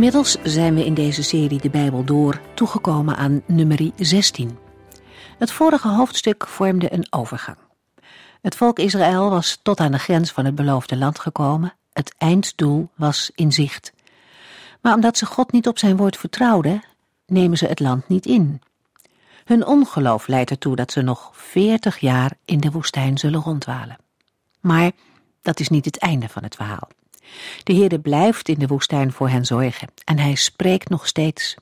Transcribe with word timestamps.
Inmiddels 0.00 0.36
zijn 0.42 0.74
we 0.74 0.84
in 0.84 0.94
deze 0.94 1.22
serie 1.22 1.60
De 1.60 1.70
Bijbel 1.70 2.04
door 2.04 2.40
toegekomen 2.54 3.16
aan 3.16 3.42
nummer 3.46 3.90
16. 3.96 4.58
Het 5.38 5.52
vorige 5.52 5.88
hoofdstuk 5.88 6.46
vormde 6.46 6.92
een 6.92 7.06
overgang. 7.10 7.56
Het 8.40 8.56
volk 8.56 8.78
Israël 8.78 9.30
was 9.30 9.58
tot 9.62 9.80
aan 9.80 9.92
de 9.92 9.98
grens 9.98 10.30
van 10.30 10.44
het 10.44 10.54
beloofde 10.54 10.96
land 10.96 11.18
gekomen. 11.18 11.74
Het 11.92 12.14
einddoel 12.18 12.88
was 12.94 13.30
in 13.34 13.52
zicht. 13.52 13.92
Maar 14.80 14.94
omdat 14.94 15.18
ze 15.18 15.26
God 15.26 15.52
niet 15.52 15.68
op 15.68 15.78
zijn 15.78 15.96
woord 15.96 16.16
vertrouwden, 16.16 16.82
nemen 17.26 17.58
ze 17.58 17.66
het 17.66 17.80
land 17.80 18.08
niet 18.08 18.26
in. 18.26 18.62
Hun 19.44 19.66
ongeloof 19.66 20.26
leidt 20.26 20.50
ertoe 20.50 20.76
dat 20.76 20.92
ze 20.92 21.02
nog 21.02 21.30
veertig 21.32 21.98
jaar 21.98 22.32
in 22.44 22.60
de 22.60 22.70
woestijn 22.70 23.18
zullen 23.18 23.40
rondwalen. 23.40 23.96
Maar 24.60 24.90
dat 25.42 25.60
is 25.60 25.68
niet 25.68 25.84
het 25.84 25.98
einde 25.98 26.28
van 26.28 26.42
het 26.42 26.54
verhaal. 26.54 26.88
De 27.62 27.72
Heerde 27.72 28.00
blijft 28.00 28.48
in 28.48 28.58
de 28.58 28.66
woestijn 28.66 29.12
voor 29.12 29.28
hen 29.28 29.44
zorgen 29.44 29.88
en 30.04 30.18
hij 30.18 30.34
spreekt 30.34 30.88
nog 30.88 31.06
steeds. 31.06 31.56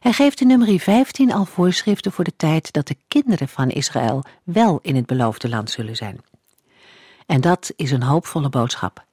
Hij 0.00 0.12
geeft 0.12 0.40
in 0.40 0.46
nummer 0.46 0.80
15 0.80 1.32
al 1.32 1.44
voorschriften 1.44 2.12
voor 2.12 2.24
de 2.24 2.36
tijd 2.36 2.72
dat 2.72 2.86
de 2.86 2.96
kinderen 3.08 3.48
van 3.48 3.68
Israël 3.68 4.24
wel 4.44 4.78
in 4.82 4.96
het 4.96 5.06
beloofde 5.06 5.48
land 5.48 5.70
zullen 5.70 5.96
zijn. 5.96 6.20
En 7.26 7.40
dat 7.40 7.72
is 7.76 7.90
een 7.90 8.02
hoopvolle 8.02 8.48
boodschap. 8.48 9.04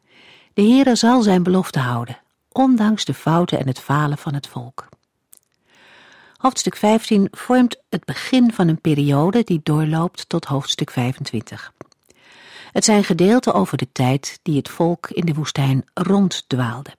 De 0.54 0.62
Heere 0.62 0.96
zal 0.96 1.22
zijn 1.22 1.44
belofte 1.44 1.80
houden, 1.80 2.20
ondanks 2.52 3.06
de 3.06 3.14
fouten 3.14 3.60
en 3.60 3.68
het 3.68 3.80
falen 3.80 4.18
van 4.18 4.34
het 4.34 4.48
volk. 4.48 4.90
Hoofdstuk 6.38 6.76
15 6.76 7.28
vormt 7.32 7.82
het 7.90 8.06
begin 8.06 8.54
van 8.54 8.68
een 8.68 8.82
periode 8.82 9.44
die 9.44 9.60
doorloopt 9.64 10.30
tot 10.30 10.46
hoofdstuk 10.46 10.92
25. 10.92 11.74
Het 12.74 12.86
zijn 12.86 13.04
gedeelten 13.04 13.54
over 13.54 13.78
de 13.78 13.92
tijd 13.92 14.40
die 14.42 14.58
het 14.58 14.70
volk 14.70 15.10
in 15.10 15.26
de 15.26 15.34
woestijn 15.34 15.86
ronddwaalde. 15.94 16.96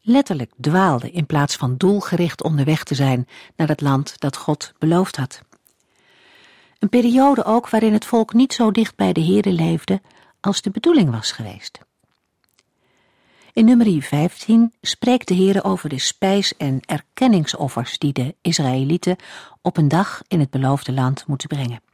Letterlijk 0.00 0.52
dwaalde 0.60 1.10
in 1.10 1.26
plaats 1.26 1.56
van 1.56 1.76
doelgericht 1.76 2.42
onderweg 2.42 2.84
te 2.84 2.94
zijn 2.94 3.28
naar 3.56 3.68
het 3.68 3.80
land 3.80 4.20
dat 4.20 4.36
God 4.36 4.72
beloofd 4.78 5.16
had. 5.16 5.42
Een 6.78 6.88
periode 6.88 7.44
ook 7.44 7.68
waarin 7.68 7.92
het 7.92 8.04
volk 8.04 8.32
niet 8.32 8.52
zo 8.52 8.70
dicht 8.70 8.96
bij 8.96 9.12
de 9.12 9.24
Here 9.24 9.52
leefde 9.52 10.00
als 10.40 10.62
de 10.62 10.70
bedoeling 10.70 11.10
was 11.10 11.32
geweest. 11.32 11.78
In 13.52 13.64
nummer 13.64 14.02
15 14.02 14.72
spreekt 14.80 15.28
de 15.28 15.34
Heer 15.34 15.64
over 15.64 15.88
de 15.88 15.98
spijs- 15.98 16.56
en 16.56 16.80
erkenningsoffers 16.84 17.98
die 17.98 18.12
de 18.12 18.34
Israëlieten 18.40 19.16
op 19.62 19.76
een 19.76 19.88
dag 19.88 20.22
in 20.28 20.40
het 20.40 20.50
beloofde 20.50 20.92
land 20.92 21.26
moeten 21.26 21.48
brengen. 21.48 21.87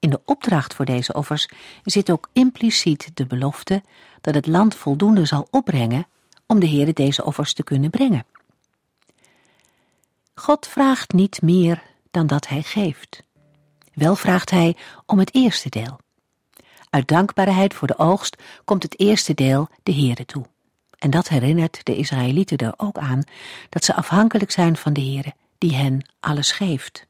In 0.00 0.10
de 0.10 0.20
opdracht 0.24 0.74
voor 0.74 0.84
deze 0.84 1.12
offers 1.12 1.48
zit 1.84 2.10
ook 2.10 2.28
impliciet 2.32 3.10
de 3.14 3.26
belofte 3.26 3.82
dat 4.20 4.34
het 4.34 4.46
land 4.46 4.74
voldoende 4.74 5.24
zal 5.24 5.48
opbrengen 5.50 6.06
om 6.46 6.60
de 6.60 6.68
Heere 6.68 6.92
deze 6.92 7.24
offers 7.24 7.52
te 7.52 7.62
kunnen 7.62 7.90
brengen. 7.90 8.26
God 10.34 10.66
vraagt 10.66 11.12
niet 11.12 11.42
meer 11.42 11.82
dan 12.10 12.26
dat 12.26 12.48
hij 12.48 12.62
geeft. 12.62 13.22
Wel 13.94 14.16
vraagt 14.16 14.50
hij 14.50 14.76
om 15.06 15.18
het 15.18 15.34
eerste 15.34 15.68
deel. 15.68 15.98
Uit 16.90 17.08
dankbaarheid 17.08 17.74
voor 17.74 17.88
de 17.88 17.98
oogst 17.98 18.42
komt 18.64 18.82
het 18.82 19.00
eerste 19.00 19.34
deel 19.34 19.68
de 19.82 19.92
Heere 19.92 20.24
toe. 20.24 20.46
En 20.98 21.10
dat 21.10 21.28
herinnert 21.28 21.84
de 21.84 21.96
Israëlieten 21.96 22.58
er 22.58 22.74
ook 22.76 22.98
aan 22.98 23.22
dat 23.68 23.84
ze 23.84 23.94
afhankelijk 23.94 24.50
zijn 24.50 24.76
van 24.76 24.92
de 24.92 25.00
Heere 25.00 25.34
die 25.58 25.74
hen 25.74 26.10
alles 26.20 26.52
geeft. 26.52 27.06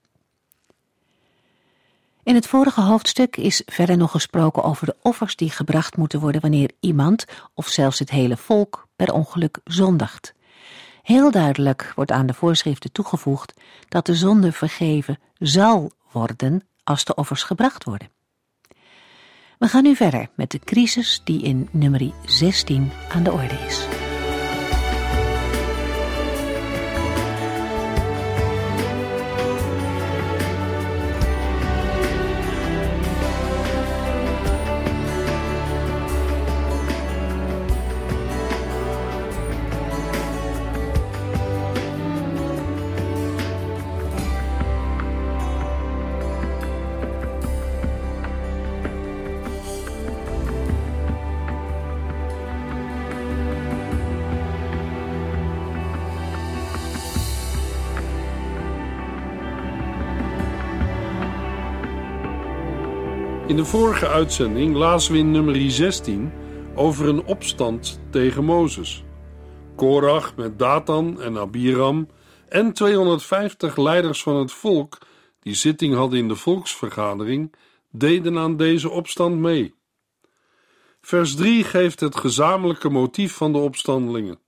In 2.23 2.35
het 2.35 2.47
vorige 2.47 2.81
hoofdstuk 2.81 3.37
is 3.37 3.63
verder 3.67 3.97
nog 3.97 4.11
gesproken 4.11 4.63
over 4.63 4.87
de 4.87 4.97
offers 5.03 5.37
die 5.37 5.51
gebracht 5.51 5.97
moeten 5.97 6.21
worden 6.21 6.41
wanneer 6.41 6.71
iemand, 6.81 7.25
of 7.55 7.69
zelfs 7.69 7.99
het 7.99 8.11
hele 8.11 8.37
volk, 8.37 8.89
per 8.97 9.13
ongeluk 9.13 9.59
zondigt. 9.65 10.35
Heel 11.03 11.31
duidelijk 11.31 11.93
wordt 11.95 12.11
aan 12.11 12.27
de 12.27 12.35
voorschriften 12.35 12.93
toegevoegd 12.93 13.55
dat 13.89 14.07
de 14.07 14.15
zonde 14.15 14.53
vergeven 14.53 15.19
zal 15.39 15.91
worden 16.13 16.63
als 16.85 17.05
de 17.05 17.15
offers 17.15 17.43
gebracht 17.43 17.85
worden. 17.85 18.11
We 19.59 19.69
gaan 19.69 19.83
nu 19.83 19.97
verder 19.97 20.29
met 20.35 20.51
de 20.51 20.59
crisis 20.59 21.21
die 21.25 21.43
in 21.43 21.69
nummer 21.73 22.13
16 22.27 22.93
aan 23.09 23.23
de 23.23 23.33
orde 23.33 23.55
is. 23.67 24.00
De 63.61 63.67
vorige 63.67 64.09
uitzending 64.09 64.77
lazen 64.77 65.13
we 65.13 65.19
in 65.19 65.31
nummer 65.31 65.71
16 65.71 66.33
over 66.75 67.09
een 67.09 67.25
opstand 67.25 68.01
tegen 68.11 68.45
Mozes. 68.45 69.05
Korach 69.77 70.37
met 70.37 70.59
Datan 70.59 71.21
en 71.21 71.39
Abiram 71.39 72.09
en 72.49 72.73
250 72.73 73.77
leiders 73.77 74.23
van 74.23 74.37
het 74.37 74.53
volk 74.53 74.99
die 75.41 75.55
zitting 75.55 75.95
hadden 75.95 76.19
in 76.19 76.29
de 76.29 76.37
volksvergadering 76.37 77.55
deden 77.91 78.39
aan 78.39 78.57
deze 78.57 78.91
opstand 78.91 79.37
mee. 79.37 79.75
Vers 81.01 81.35
3 81.35 81.65
geeft 81.65 82.01
het 82.01 82.17
gezamenlijke 82.17 82.89
motief 82.89 83.33
van 83.33 83.53
de 83.53 83.59
opstandelingen. 83.59 84.39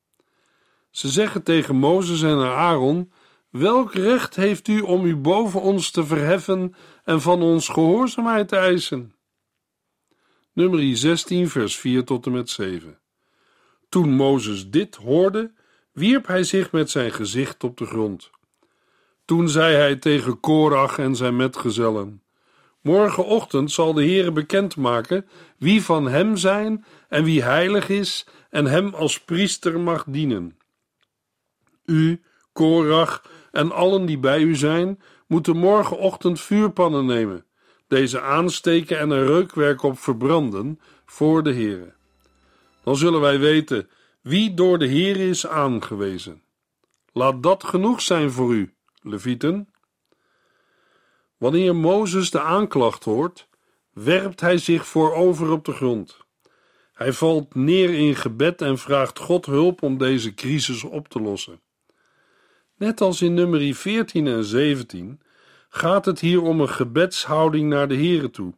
Ze 0.91 1.09
zeggen 1.09 1.43
tegen 1.43 1.77
Mozes 1.77 2.23
en 2.23 2.39
Aaron: 2.39 3.12
Welk 3.53 3.95
recht 3.95 4.37
heeft 4.37 4.69
u 4.69 4.81
om 4.81 5.05
u 5.05 5.17
boven 5.17 5.61
ons 5.61 5.91
te 5.91 6.07
verheffen 6.07 6.75
en 7.05 7.21
van 7.21 7.43
ons 7.43 7.69
gehoorzaamheid 7.69 8.49
te 8.49 8.57
eisen? 8.57 9.15
Nummer 10.53 10.97
16, 10.97 11.49
vers 11.49 11.77
4 11.77 12.05
tot 12.05 12.27
en 12.27 12.33
met 12.33 12.51
7. 12.51 12.99
Toen 13.89 14.11
Mozes 14.11 14.71
dit 14.71 14.95
hoorde, 14.95 15.53
wierp 15.93 16.26
hij 16.26 16.43
zich 16.43 16.73
met 16.73 16.91
zijn 16.91 17.12
gezicht 17.12 17.65
op 17.65 17.76
de 17.76 17.87
grond. 17.87 18.31
Toen 19.25 19.49
zei 19.49 19.75
hij 19.75 19.97
tegen 19.97 20.41
Korach 20.41 20.99
en 20.99 21.17
zijn 21.17 21.37
metgezellen: 21.37 22.23
Morgenochtend 22.81 23.71
zal 23.71 23.93
de 23.93 24.05
Heere 24.05 24.32
bekendmaken 24.32 25.29
wie 25.59 25.82
van 25.82 26.09
hem 26.09 26.37
zijn 26.37 26.85
en 27.09 27.25
wie 27.25 27.43
heilig 27.43 27.88
is 27.88 28.26
en 28.50 28.67
hem 28.67 28.94
als 28.94 29.21
priester 29.21 29.81
mag 29.81 30.05
dienen. 30.09 30.59
U, 31.85 32.23
Korach 32.53 33.23
en 33.52 33.72
allen 33.72 34.06
die 34.06 34.19
bij 34.19 34.40
u 34.40 34.54
zijn, 34.56 35.00
moeten 35.26 35.56
morgenochtend 35.56 36.40
vuurpannen 36.40 37.06
nemen, 37.06 37.44
deze 37.88 38.20
aansteken 38.20 38.99
en 38.99 39.10
er 39.10 39.26
reukwerk 39.26 39.82
op 39.82 39.99
verbranden 39.99 40.81
voor 41.06 41.43
de 41.43 41.52
Heere. 41.52 41.93
Dan 42.84 42.96
zullen 42.96 43.20
wij 43.20 43.38
weten 43.38 43.88
wie 44.20 44.54
door 44.54 44.78
de 44.78 44.88
Heere 44.88 45.28
is 45.28 45.46
aangewezen. 45.46 46.43
Laat 47.12 47.43
dat 47.43 47.64
genoeg 47.64 48.00
zijn 48.00 48.31
voor 48.31 48.52
u, 48.52 48.75
Levieten. 49.02 49.69
Wanneer 51.37 51.76
Mozes 51.76 52.31
de 52.31 52.40
aanklacht 52.40 53.04
hoort, 53.04 53.49
werpt 53.93 54.40
hij 54.40 54.58
zich 54.58 54.87
voorover 54.87 55.50
op 55.50 55.64
de 55.64 55.72
grond. 55.72 56.16
Hij 56.93 57.12
valt 57.12 57.54
neer 57.54 57.90
in 57.90 58.16
gebed 58.16 58.62
en 58.62 58.78
vraagt 58.78 59.19
God 59.19 59.46
hulp 59.46 59.82
om 59.82 59.99
deze 59.99 60.34
crisis 60.34 60.84
op 60.84 61.08
te 61.08 61.20
lossen. 61.20 61.60
Net 62.82 63.00
als 63.00 63.23
in 63.23 63.34
nummer 63.34 63.75
14 63.75 64.26
en 64.26 64.44
17 64.44 65.20
gaat 65.69 66.05
het 66.05 66.20
hier 66.20 66.43
om 66.43 66.61
een 66.61 66.69
gebedshouding 66.69 67.69
naar 67.69 67.88
de 67.88 67.96
Here 67.96 68.31
toe. 68.31 68.55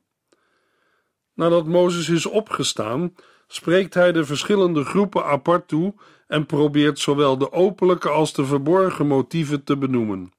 Nadat 1.35 1.67
Mozes 1.67 2.09
is 2.09 2.27
opgestaan, 2.27 3.15
spreekt 3.47 3.95
hij 3.95 4.13
de 4.13 4.25
verschillende 4.25 4.85
groepen 4.85 5.25
apart 5.25 5.69
toe 5.69 5.95
en 6.27 6.47
probeert 6.47 6.99
zowel 6.99 7.39
de 7.39 7.53
openlijke 7.53 8.09
als 8.09 8.33
de 8.33 8.45
verborgen 8.45 9.07
motieven 9.07 9.65
te 9.65 9.77
benoemen. 9.77 10.33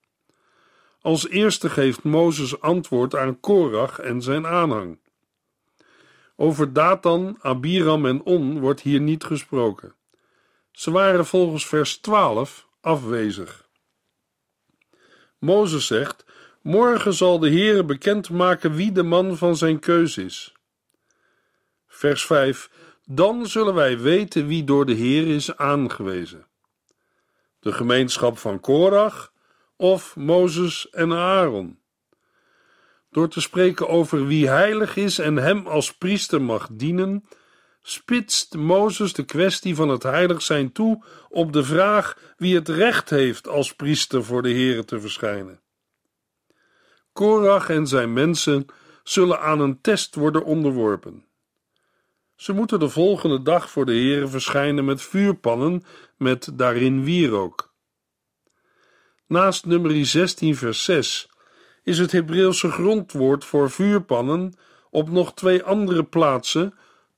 Als 1.01 1.29
eerste 1.29 1.69
geeft 1.69 2.03
Mozes 2.03 2.61
antwoord 2.61 3.15
aan 3.15 3.39
Korach 3.39 3.99
en 3.99 4.21
zijn 4.21 4.47
aanhang. 4.47 4.99
Over 6.35 6.73
Datan, 6.73 7.37
Abiram 7.41 8.05
en 8.05 8.23
On 8.23 8.59
wordt 8.59 8.81
hier 8.81 9.01
niet 9.01 9.23
gesproken. 9.23 9.95
Ze 10.71 10.91
waren 10.91 11.25
volgens 11.25 11.65
vers 11.67 11.97
12 11.97 12.67
afwezig. 12.81 13.64
Mozes 15.39 15.87
zegt: 15.87 16.25
Morgen 16.61 17.13
zal 17.13 17.39
de 17.39 17.49
Heere 17.49 17.83
bekendmaken 17.83 18.73
wie 18.75 18.91
de 18.91 19.03
man 19.03 19.37
van 19.37 19.57
zijn 19.57 19.79
keus 19.79 20.17
is. 20.17 20.53
Vers 21.87 22.25
5: 22.25 22.69
Dan 23.05 23.45
zullen 23.47 23.73
wij 23.73 23.99
weten 23.99 24.47
wie 24.47 24.63
door 24.63 24.85
de 24.85 24.93
Heer 24.93 25.27
is 25.27 25.57
aangewezen. 25.57 26.47
De 27.59 27.71
gemeenschap 27.71 28.37
van 28.37 28.59
Korach 28.59 29.33
of 29.75 30.15
Mozes 30.15 30.89
en 30.89 31.13
Aaron. 31.13 31.79
Door 33.11 33.29
te 33.29 33.41
spreken 33.41 33.87
over 33.87 34.27
wie 34.27 34.47
heilig 34.47 34.95
is 34.95 35.19
en 35.19 35.35
hem 35.35 35.67
als 35.67 35.97
priester 35.97 36.41
mag 36.41 36.67
dienen, 36.71 37.27
spitst 37.87 38.55
Mozes 38.55 39.13
de 39.13 39.23
kwestie 39.23 39.75
van 39.75 39.89
het 39.89 40.03
heilig 40.03 40.41
zijn 40.41 40.71
toe 40.71 41.03
op 41.29 41.53
de 41.53 41.63
vraag 41.63 42.33
wie 42.37 42.55
het 42.55 42.69
recht 42.69 43.09
heeft 43.09 43.47
als 43.47 43.75
priester 43.75 44.23
voor 44.23 44.41
de 44.41 44.49
Heere 44.49 44.85
te 44.85 44.99
verschijnen. 44.99 45.61
Korach 47.13 47.69
en 47.69 47.87
zijn 47.87 48.13
mensen 48.13 48.65
zullen 49.03 49.39
aan 49.39 49.59
een 49.59 49.81
test 49.81 50.15
worden 50.15 50.43
onderworpen. 50.43 51.25
Ze 52.35 52.53
moeten 52.53 52.79
de 52.79 52.89
volgende 52.89 53.41
dag 53.41 53.69
voor 53.69 53.85
de 53.85 53.91
Heere 53.91 54.27
verschijnen 54.27 54.85
met 54.85 55.01
vuurpannen 55.01 55.83
met 56.17 56.49
daarin 56.53 57.03
wierook. 57.03 57.73
Naast 59.27 59.65
nummer 59.65 60.05
16 60.05 60.55
vers 60.55 60.83
6 60.83 61.29
is 61.83 61.97
het 61.97 62.11
Hebreeuwse 62.11 62.71
grondwoord 62.71 63.45
voor 63.45 63.71
vuurpannen 63.71 64.53
op 64.89 65.09
nog 65.09 65.33
twee 65.33 65.63
andere 65.63 66.03
plaatsen 66.03 66.73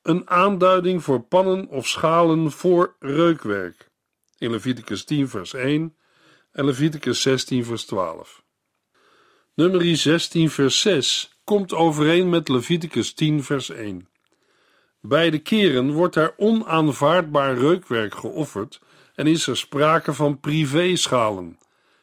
een 0.08 0.30
aanduiding 0.30 1.04
voor 1.04 1.22
pannen 1.22 1.68
of 1.68 1.88
schalen 1.88 2.52
voor 2.52 2.96
reukwerk. 3.00 3.90
In 4.38 4.52
Leviticus 4.52 5.04
10 5.04 5.30
vers 5.30 5.54
1 5.54 5.96
en 6.52 6.66
Leviticus 6.66 7.22
16 7.22 7.66
vers 7.66 7.86
12. 7.86 8.44
Nummer 9.54 9.98
16 9.98 10.50
vers 10.50 10.82
6 10.82 11.40
komt 11.44 11.74
overeen 11.74 12.30
met 12.30 12.50
Leviticus 12.50 13.14
10 13.14 13.44
vers 13.44 13.70
1. 13.70 14.08
Beide 15.02 15.40
keren 15.40 15.92
wordt 15.92 16.16
er 16.16 16.34
onaanvaardbaar 16.38 17.58
reukwerk 17.58 18.16
geofferd 18.16 18.82
en 19.16 19.28
is 19.28 19.48
er 19.48 19.58
sprake 19.58 20.14
van 20.14 20.40
privéschalen, 20.40 21.58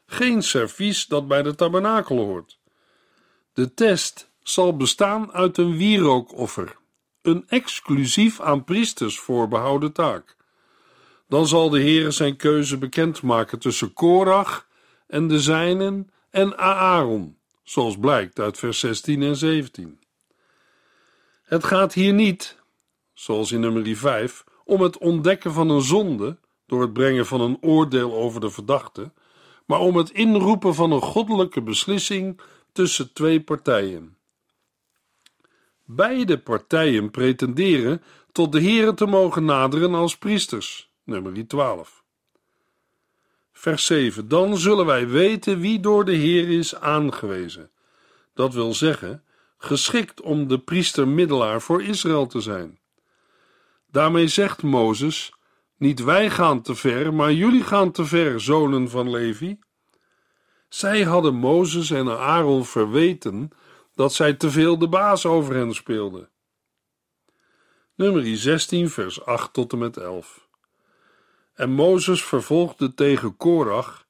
geen 0.06 0.42
servies 0.42 1.06
dat 1.06 1.28
bij 1.28 1.42
de 1.42 1.54
tabernakel 1.54 2.16
hoort. 2.16 2.58
De 3.52 3.74
test 3.74 4.30
zal 4.42 4.76
bestaan 4.76 5.32
uit 5.32 5.58
een 5.58 5.76
wierookoffer, 5.76 6.76
een 7.26 7.44
exclusief 7.48 8.40
aan 8.40 8.64
priesters 8.64 9.18
voorbehouden 9.18 9.92
taak. 9.92 10.36
Dan 11.28 11.46
zal 11.46 11.70
de 11.70 11.80
Heere 11.80 12.10
zijn 12.10 12.36
keuze 12.36 12.78
bekendmaken 12.78 13.58
tussen 13.58 13.92
Korach 13.92 14.66
en 15.06 15.28
de 15.28 15.40
zijnen 15.40 16.10
en 16.30 16.58
Aaron, 16.58 17.36
zoals 17.62 17.98
blijkt 17.98 18.38
uit 18.38 18.58
vers 18.58 18.78
16 18.78 19.22
en 19.22 19.36
17. 19.36 19.98
Het 21.42 21.64
gaat 21.64 21.92
hier 21.92 22.12
niet, 22.12 22.58
zoals 23.12 23.52
in 23.52 23.60
nummer 23.60 23.96
5, 23.96 24.44
om 24.64 24.80
het 24.80 24.98
ontdekken 24.98 25.52
van 25.52 25.70
een 25.70 25.82
zonde 25.82 26.38
door 26.66 26.80
het 26.80 26.92
brengen 26.92 27.26
van 27.26 27.40
een 27.40 27.58
oordeel 27.60 28.14
over 28.14 28.40
de 28.40 28.50
verdachte, 28.50 29.12
maar 29.66 29.80
om 29.80 29.96
het 29.96 30.10
inroepen 30.10 30.74
van 30.74 30.92
een 30.92 31.02
goddelijke 31.02 31.62
beslissing 31.62 32.40
tussen 32.72 33.12
twee 33.12 33.40
partijen. 33.40 34.16
Beide 35.84 36.38
partijen 36.38 37.10
pretenderen 37.10 38.02
tot 38.32 38.52
de 38.52 38.62
Here 38.62 38.94
te 38.94 39.06
mogen 39.06 39.44
naderen 39.44 39.94
als 39.94 40.16
priesters. 40.16 40.90
Nummer 41.04 41.46
12. 41.46 42.04
Vers 43.52 43.86
7. 43.86 44.28
Dan 44.28 44.56
zullen 44.56 44.86
wij 44.86 45.08
weten 45.08 45.60
wie 45.60 45.80
door 45.80 46.04
de 46.04 46.12
Heer 46.12 46.48
is 46.48 46.74
aangewezen. 46.74 47.70
Dat 48.34 48.54
wil 48.54 48.74
zeggen, 48.74 49.22
geschikt 49.58 50.20
om 50.20 50.48
de 50.48 50.58
priester-middelaar 50.58 51.62
voor 51.62 51.82
Israël 51.82 52.26
te 52.26 52.40
zijn. 52.40 52.78
Daarmee 53.90 54.28
zegt 54.28 54.62
Mozes: 54.62 55.32
Niet 55.76 56.02
wij 56.02 56.30
gaan 56.30 56.62
te 56.62 56.74
ver, 56.74 57.14
maar 57.14 57.32
jullie 57.32 57.62
gaan 57.62 57.90
te 57.90 58.04
ver, 58.04 58.40
zonen 58.40 58.90
van 58.90 59.10
Levi. 59.10 59.58
Zij 60.68 61.02
hadden 61.02 61.34
Mozes 61.34 61.90
en 61.90 62.18
Aaron 62.18 62.64
verweten 62.64 63.50
dat 63.94 64.12
zij 64.12 64.34
te 64.34 64.50
veel 64.50 64.78
de 64.78 64.88
baas 64.88 65.26
over 65.26 65.54
hen 65.54 65.74
speelden. 65.74 66.28
Nummer 67.94 68.36
16, 68.36 68.90
vers 68.90 69.24
8 69.24 69.52
tot 69.52 69.72
en 69.72 69.78
met 69.78 69.96
11. 69.96 70.48
En 71.54 71.70
Mozes 71.70 72.24
vervolgde 72.24 72.94
tegen 72.94 73.36
Korach: 73.36 74.06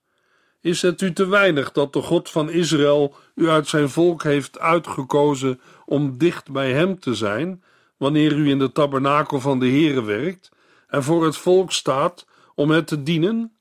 Is 0.60 0.82
het 0.82 1.00
u 1.00 1.12
te 1.12 1.26
weinig 1.26 1.72
dat 1.72 1.92
de 1.92 2.02
God 2.02 2.30
van 2.30 2.50
Israël 2.50 3.14
u 3.34 3.48
uit 3.48 3.68
zijn 3.68 3.90
volk 3.90 4.22
heeft 4.22 4.58
uitgekozen 4.58 5.60
om 5.86 6.18
dicht 6.18 6.50
bij 6.50 6.72
hem 6.72 6.98
te 6.98 7.14
zijn, 7.14 7.64
wanneer 7.96 8.32
u 8.32 8.50
in 8.50 8.58
de 8.58 8.72
tabernakel 8.72 9.40
van 9.40 9.58
de 9.58 9.68
Heere 9.68 10.02
werkt 10.02 10.50
en 10.86 11.02
voor 11.02 11.24
het 11.24 11.36
volk 11.36 11.72
staat 11.72 12.26
om 12.54 12.70
het 12.70 12.86
te 12.86 13.02
dienen? 13.02 13.56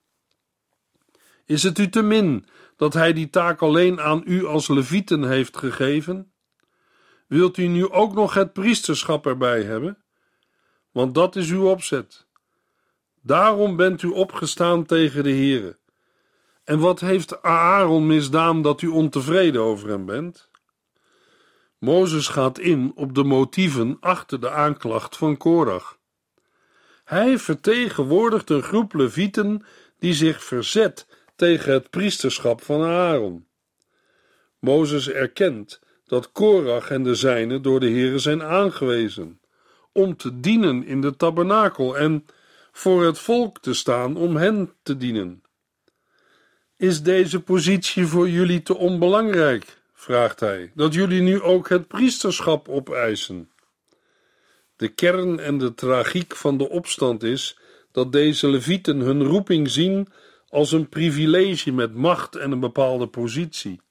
Is 1.45 1.63
het 1.63 1.79
u 1.79 1.89
te 1.89 2.01
min 2.01 2.45
dat 2.83 2.93
hij 2.93 3.13
die 3.13 3.29
taak 3.29 3.61
alleen 3.61 4.01
aan 4.01 4.21
u 4.25 4.45
als 4.45 4.67
levieten 4.67 5.23
heeft 5.23 5.57
gegeven? 5.57 6.31
Wilt 7.27 7.57
u 7.57 7.67
nu 7.67 7.89
ook 7.89 8.13
nog 8.13 8.33
het 8.33 8.53
priesterschap 8.53 9.25
erbij 9.25 9.63
hebben? 9.63 10.03
Want 10.91 11.15
dat 11.15 11.35
is 11.35 11.49
uw 11.49 11.69
opzet. 11.69 12.27
Daarom 13.21 13.75
bent 13.75 14.01
u 14.01 14.07
opgestaan 14.07 14.85
tegen 14.85 15.23
de 15.23 15.29
Heere. 15.29 15.77
En 16.63 16.79
wat 16.79 16.99
heeft 16.99 17.41
Aaron 17.41 18.07
misdaan 18.07 18.61
dat 18.61 18.81
u 18.81 18.87
ontevreden 18.87 19.61
over 19.61 19.89
hem 19.89 20.05
bent? 20.05 20.49
Mozes 21.77 22.27
gaat 22.27 22.59
in 22.59 22.91
op 22.95 23.15
de 23.15 23.23
motieven 23.23 23.97
achter 23.99 24.39
de 24.39 24.49
aanklacht 24.49 25.17
van 25.17 25.37
Korach. 25.37 25.97
Hij 27.03 27.39
vertegenwoordigt 27.39 28.49
een 28.49 28.63
groep 28.63 28.93
levieten 28.93 29.65
die 29.99 30.13
zich 30.13 30.43
verzet 30.43 31.07
tegen 31.35 31.73
het 31.73 31.89
priesterschap 31.89 32.61
van 32.61 32.83
Aaron. 32.83 33.47
Mozes 34.59 35.09
erkent 35.09 35.79
dat 36.05 36.31
Korach 36.31 36.89
en 36.89 37.03
de 37.03 37.15
zijnen 37.15 37.61
door 37.61 37.79
de 37.79 37.89
Heere 37.89 38.19
zijn 38.19 38.43
aangewezen 38.43 39.39
om 39.91 40.17
te 40.17 40.39
dienen 40.39 40.85
in 40.85 41.01
de 41.01 41.15
tabernakel 41.15 41.97
en 41.97 42.25
voor 42.71 43.05
het 43.05 43.19
volk 43.19 43.59
te 43.59 43.73
staan 43.73 44.17
om 44.17 44.35
hen 44.35 44.73
te 44.83 44.97
dienen. 44.97 45.43
Is 46.77 47.01
deze 47.01 47.41
positie 47.41 48.05
voor 48.05 48.29
jullie 48.29 48.63
te 48.63 48.75
onbelangrijk, 48.75 49.81
vraagt 49.93 50.39
hij, 50.39 50.71
dat 50.75 50.93
jullie 50.93 51.21
nu 51.21 51.41
ook 51.41 51.69
het 51.69 51.87
priesterschap 51.87 52.69
opeisen? 52.69 53.51
De 54.75 54.87
kern 54.87 55.39
en 55.39 55.57
de 55.57 55.73
tragiek 55.73 56.35
van 56.35 56.57
de 56.57 56.69
opstand 56.69 57.23
is 57.23 57.57
dat 57.91 58.11
deze 58.11 58.47
levieten 58.47 58.99
hun 58.99 59.23
roeping 59.23 59.69
zien 59.69 60.07
als 60.53 60.71
een 60.71 60.89
privilege 60.89 61.71
met 61.71 61.95
macht 61.95 62.35
en 62.35 62.51
een 62.51 62.59
bepaalde 62.59 63.07
positie, 63.07 63.81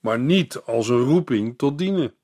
maar 0.00 0.18
niet 0.18 0.60
als 0.64 0.88
een 0.88 1.04
roeping 1.04 1.58
tot 1.58 1.78
dienen. 1.78 2.14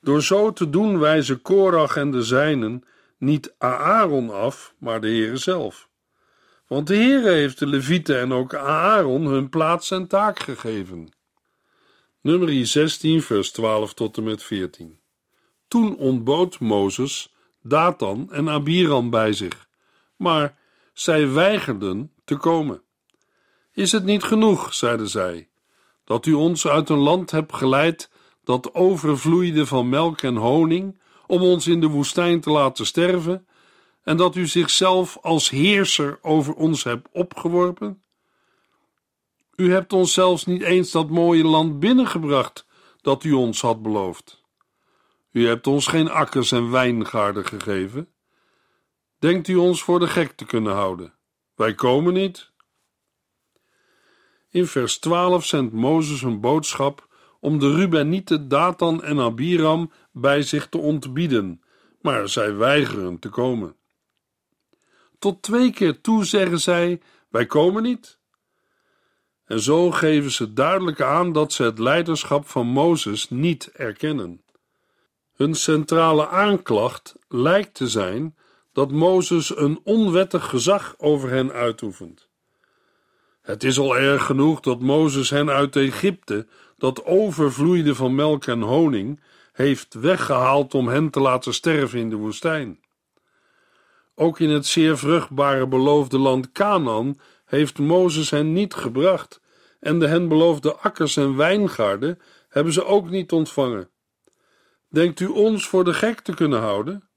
Door 0.00 0.22
zo 0.22 0.52
te 0.52 0.70
doen 0.70 0.98
wijzen 0.98 1.42
Korach 1.42 1.96
en 1.96 2.10
de 2.10 2.22
zijnen 2.22 2.84
niet 3.18 3.54
Aaron 3.58 4.30
af, 4.30 4.74
maar 4.78 5.00
de 5.00 5.06
Heere 5.06 5.36
zelf. 5.36 5.88
Want 6.66 6.86
de 6.86 6.94
Heere 6.94 7.30
heeft 7.30 7.58
de 7.58 7.66
Levieten 7.66 8.18
en 8.18 8.32
ook 8.32 8.54
Aaron 8.54 9.26
hun 9.26 9.48
plaats 9.48 9.90
en 9.90 10.06
taak 10.06 10.38
gegeven. 10.38 11.08
Nummer 12.20 12.66
16, 12.66 13.22
vers 13.22 13.50
12 13.50 13.94
tot 13.94 14.16
en 14.16 14.22
met 14.22 14.42
14. 14.42 14.98
Toen 15.68 15.96
ontbood 15.96 16.60
Mozes 16.60 17.34
Datan 17.62 18.32
en 18.32 18.48
Abiram 18.48 19.10
bij 19.10 19.32
zich, 19.32 19.68
maar 20.16 20.58
zij 20.92 21.32
weigerden 21.32 22.12
te 22.30 22.36
komen. 22.36 22.82
Is 23.72 23.92
het 23.92 24.04
niet 24.04 24.22
genoeg, 24.22 24.74
zeiden 24.74 25.08
zij, 25.08 25.48
dat 26.04 26.26
u 26.26 26.32
ons 26.32 26.66
uit 26.66 26.88
een 26.88 26.98
land 26.98 27.30
hebt 27.30 27.54
geleid 27.54 28.10
dat 28.44 28.74
overvloeide 28.74 29.66
van 29.66 29.88
melk 29.88 30.22
en 30.22 30.36
honing, 30.36 31.00
om 31.26 31.42
ons 31.42 31.66
in 31.66 31.80
de 31.80 31.86
woestijn 31.86 32.40
te 32.40 32.50
laten 32.50 32.86
sterven, 32.86 33.46
en 34.02 34.16
dat 34.16 34.36
u 34.36 34.46
zichzelf 34.46 35.18
als 35.22 35.50
heerser 35.50 36.18
over 36.22 36.54
ons 36.54 36.84
hebt 36.84 37.08
opgeworpen? 37.12 38.02
U 39.56 39.72
hebt 39.72 39.92
ons 39.92 40.12
zelfs 40.12 40.46
niet 40.46 40.62
eens 40.62 40.90
dat 40.90 41.10
mooie 41.10 41.44
land 41.44 41.80
binnengebracht 41.80 42.66
dat 43.00 43.24
u 43.24 43.32
ons 43.32 43.60
had 43.60 43.82
beloofd. 43.82 44.42
U 45.32 45.46
hebt 45.46 45.66
ons 45.66 45.86
geen 45.86 46.10
akkers 46.10 46.52
en 46.52 46.70
wijngaarden 46.70 47.46
gegeven, 47.46 48.08
Denkt 49.18 49.48
u 49.48 49.56
ons 49.56 49.82
voor 49.82 49.98
de 49.98 50.08
gek 50.08 50.32
te 50.32 50.44
kunnen 50.44 50.72
houden? 50.72 51.19
Wij 51.60 51.74
komen 51.74 52.12
niet. 52.12 52.50
In 54.50 54.66
vers 54.66 54.98
12 54.98 55.44
zendt 55.44 55.72
Mozes 55.72 56.22
een 56.22 56.40
boodschap 56.40 57.08
om 57.40 57.58
de 57.58 57.74
Rubenieten 57.74 58.48
Datan 58.48 59.02
en 59.02 59.20
Abiram 59.20 59.92
bij 60.12 60.42
zich 60.42 60.68
te 60.68 60.78
ontbieden, 60.78 61.62
maar 62.00 62.28
zij 62.28 62.54
weigeren 62.54 63.18
te 63.18 63.28
komen. 63.28 63.76
Tot 65.18 65.42
twee 65.42 65.72
keer 65.72 66.00
toe 66.00 66.24
zeggen 66.24 66.60
zij: 66.60 67.00
Wij 67.28 67.46
komen 67.46 67.82
niet. 67.82 68.18
En 69.44 69.60
zo 69.60 69.90
geven 69.90 70.30
ze 70.30 70.52
duidelijk 70.52 71.00
aan 71.00 71.32
dat 71.32 71.52
ze 71.52 71.62
het 71.62 71.78
leiderschap 71.78 72.48
van 72.48 72.66
Mozes 72.66 73.30
niet 73.30 73.70
erkennen. 73.72 74.44
Hun 75.32 75.54
centrale 75.54 76.28
aanklacht 76.28 77.14
lijkt 77.28 77.74
te 77.74 77.88
zijn 77.88 78.36
dat 78.72 78.90
Mozes 78.90 79.56
een 79.56 79.80
onwettig 79.84 80.48
gezag 80.48 80.94
over 80.98 81.30
hen 81.30 81.52
uitoefent. 81.52 82.28
Het 83.40 83.64
is 83.64 83.78
al 83.78 83.96
erg 83.96 84.26
genoeg 84.26 84.60
dat 84.60 84.80
Mozes 84.80 85.30
hen 85.30 85.50
uit 85.50 85.76
Egypte, 85.76 86.46
dat 86.78 87.04
overvloeide 87.04 87.94
van 87.94 88.14
melk 88.14 88.46
en 88.46 88.60
honing, 88.60 89.20
heeft 89.52 89.94
weggehaald 89.94 90.74
om 90.74 90.88
hen 90.88 91.10
te 91.10 91.20
laten 91.20 91.54
sterven 91.54 91.98
in 91.98 92.10
de 92.10 92.16
woestijn. 92.16 92.80
Ook 94.14 94.40
in 94.40 94.50
het 94.50 94.66
zeer 94.66 94.98
vruchtbare 94.98 95.66
beloofde 95.66 96.18
land 96.18 96.52
Canaan 96.52 97.20
heeft 97.44 97.78
Mozes 97.78 98.30
hen 98.30 98.52
niet 98.52 98.74
gebracht, 98.74 99.40
en 99.80 99.98
de 99.98 100.06
hen 100.06 100.28
beloofde 100.28 100.74
akkers 100.74 101.16
en 101.16 101.36
wijngaarden 101.36 102.18
hebben 102.48 102.72
ze 102.72 102.84
ook 102.84 103.10
niet 103.10 103.32
ontvangen. 103.32 103.90
Denkt 104.88 105.20
u 105.20 105.26
ons 105.26 105.68
voor 105.68 105.84
de 105.84 105.94
gek 105.94 106.20
te 106.20 106.34
kunnen 106.34 106.60
houden? 106.60 107.09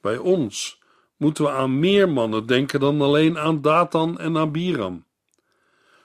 Bij 0.00 0.16
ons 0.16 0.82
moeten 1.16 1.44
we 1.44 1.50
aan 1.50 1.78
meer 1.78 2.08
mannen 2.08 2.46
denken 2.46 2.80
dan 2.80 3.00
alleen 3.00 3.38
aan 3.38 3.62
Datan 3.62 4.18
en 4.18 4.36
Abiram. 4.36 5.06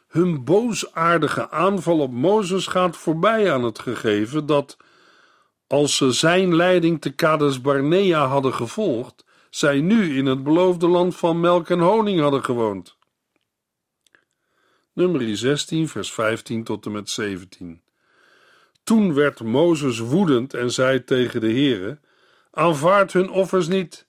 Hun 0.07 0.43
boosaardige 0.43 1.49
aanval 1.49 1.99
op 1.99 2.11
Mozes 2.11 2.67
gaat 2.67 2.97
voorbij 2.97 3.53
aan 3.53 3.63
het 3.63 3.79
gegeven 3.79 4.45
dat, 4.45 4.77
als 5.67 5.95
ze 5.95 6.11
zijn 6.11 6.55
leiding 6.55 7.01
te 7.01 7.11
Kades 7.11 7.61
Barnea 7.61 8.27
hadden 8.27 8.53
gevolgd, 8.53 9.25
zij 9.49 9.81
nu 9.81 10.17
in 10.17 10.25
het 10.25 10.43
beloofde 10.43 10.87
land 10.87 11.15
van 11.15 11.39
melk 11.39 11.69
en 11.69 11.79
honing 11.79 12.19
hadden 12.19 12.43
gewoond. 12.43 12.97
Nummer 14.93 15.37
16, 15.37 15.87
vers 15.87 16.11
15 16.11 16.63
tot 16.63 16.85
en 16.85 16.91
met 16.91 17.09
17. 17.09 17.81
Toen 18.83 19.13
werd 19.13 19.43
Mozes 19.43 19.99
woedend 19.99 20.53
en 20.53 20.71
zei 20.71 21.03
tegen 21.03 21.41
de 21.41 21.51
Heere: 21.51 21.99
Aanvaard 22.55 23.13
hun 23.13 23.29
offers 23.29 23.67
niet. 23.67 24.05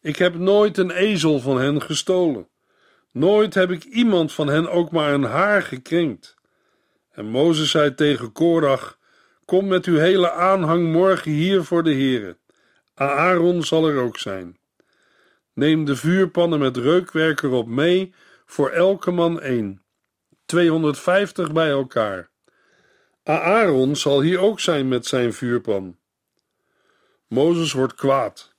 Ik 0.00 0.16
heb 0.16 0.34
nooit 0.34 0.78
een 0.78 0.90
ezel 0.90 1.40
van 1.40 1.58
hen 1.58 1.82
gestolen. 1.82 2.48
Nooit 3.12 3.54
heb 3.54 3.70
ik 3.70 3.84
iemand 3.84 4.32
van 4.32 4.48
hen 4.48 4.70
ook 4.70 4.90
maar 4.90 5.12
een 5.12 5.22
haar 5.22 5.62
gekrenkt. 5.62 6.36
En 7.10 7.26
Mozes 7.26 7.70
zei 7.70 7.94
tegen 7.94 8.32
Korach: 8.32 8.98
Kom 9.44 9.66
met 9.66 9.84
uw 9.84 9.96
hele 9.96 10.30
aanhang 10.30 10.92
morgen 10.92 11.30
hier 11.30 11.64
voor 11.64 11.82
de 11.82 11.92
Heere. 11.92 12.36
Aaron 12.94 13.62
zal 13.62 13.88
er 13.88 14.00
ook 14.00 14.18
zijn. 14.18 14.58
Neem 15.52 15.84
de 15.84 15.96
vuurpannen 15.96 16.58
met 16.58 16.76
reukwerk 16.76 17.42
erop 17.42 17.66
mee, 17.66 18.14
voor 18.46 18.70
elke 18.70 19.10
man 19.10 19.40
één. 19.40 19.82
250 20.46 21.52
bij 21.52 21.70
elkaar. 21.70 22.30
Aaron 23.22 23.96
zal 23.96 24.20
hier 24.20 24.38
ook 24.38 24.60
zijn 24.60 24.88
met 24.88 25.06
zijn 25.06 25.32
vuurpan. 25.32 25.96
Mozes 27.28 27.72
wordt 27.72 27.94
kwaad. 27.94 28.54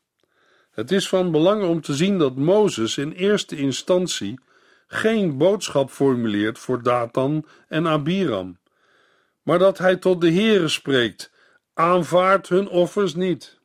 Het 0.72 0.92
is 0.92 1.10
van 1.10 1.32
belang 1.32 1.64
om 1.64 1.82
te 1.82 1.94
zien 1.94 2.18
dat 2.18 2.36
Mozes 2.36 2.98
in 2.98 3.12
eerste 3.12 3.56
instantie 3.56 4.40
geen 4.88 5.38
boodschap 5.38 5.90
formuleert 5.90 6.60
voor 6.60 6.84
Datan 6.84 7.46
en 7.68 7.88
Abiram, 7.88 8.58
maar 9.42 9.60
dat 9.60 9.78
hij 9.78 9.96
tot 9.96 10.22
de 10.22 10.32
Heere 10.32 10.68
spreekt: 10.68 11.32
aanvaard 11.74 12.50
hun 12.50 12.70
offers 12.70 13.16
niet. 13.16 13.60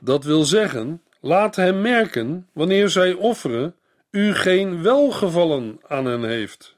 Dat 0.00 0.24
wil 0.24 0.44
zeggen, 0.44 1.02
laat 1.20 1.56
hem 1.56 1.80
merken, 1.80 2.48
wanneer 2.52 2.88
zij 2.88 3.12
offeren, 3.12 3.74
u 4.10 4.34
geen 4.34 4.82
welgevallen 4.82 5.80
aan 5.86 6.04
hen 6.04 6.24
heeft. 6.24 6.76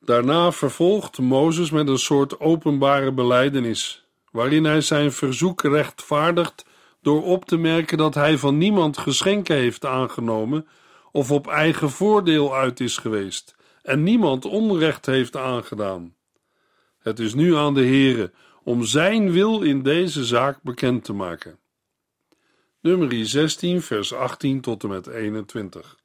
Daarna 0.00 0.52
vervolgt 0.52 1.18
Mozes 1.18 1.70
met 1.70 1.88
een 1.88 1.98
soort 1.98 2.40
openbare 2.40 3.12
belijdenis, 3.12 4.03
waarin 4.34 4.64
hij 4.64 4.80
zijn 4.80 5.12
verzoek 5.12 5.62
rechtvaardigt 5.62 6.64
door 7.02 7.24
op 7.24 7.44
te 7.44 7.56
merken 7.56 7.98
dat 7.98 8.14
hij 8.14 8.38
van 8.38 8.58
niemand 8.58 8.98
geschenken 8.98 9.56
heeft 9.56 9.84
aangenomen 9.84 10.66
of 11.12 11.30
op 11.30 11.46
eigen 11.46 11.90
voordeel 11.90 12.54
uit 12.54 12.80
is 12.80 12.98
geweest 12.98 13.54
en 13.82 14.02
niemand 14.02 14.44
onrecht 14.44 15.06
heeft 15.06 15.36
aangedaan. 15.36 16.14
Het 16.98 17.18
is 17.18 17.34
nu 17.34 17.56
aan 17.56 17.74
de 17.74 17.84
Heere 17.84 18.32
om 18.62 18.84
zijn 18.84 19.30
wil 19.30 19.62
in 19.62 19.82
deze 19.82 20.24
zaak 20.24 20.62
bekend 20.62 21.04
te 21.04 21.12
maken. 21.12 21.58
Nummer 22.80 23.26
16, 23.26 23.82
vers 23.82 24.14
18 24.14 24.60
tot 24.60 24.82
en 24.82 24.88
met 24.88 25.06
21. 25.06 25.98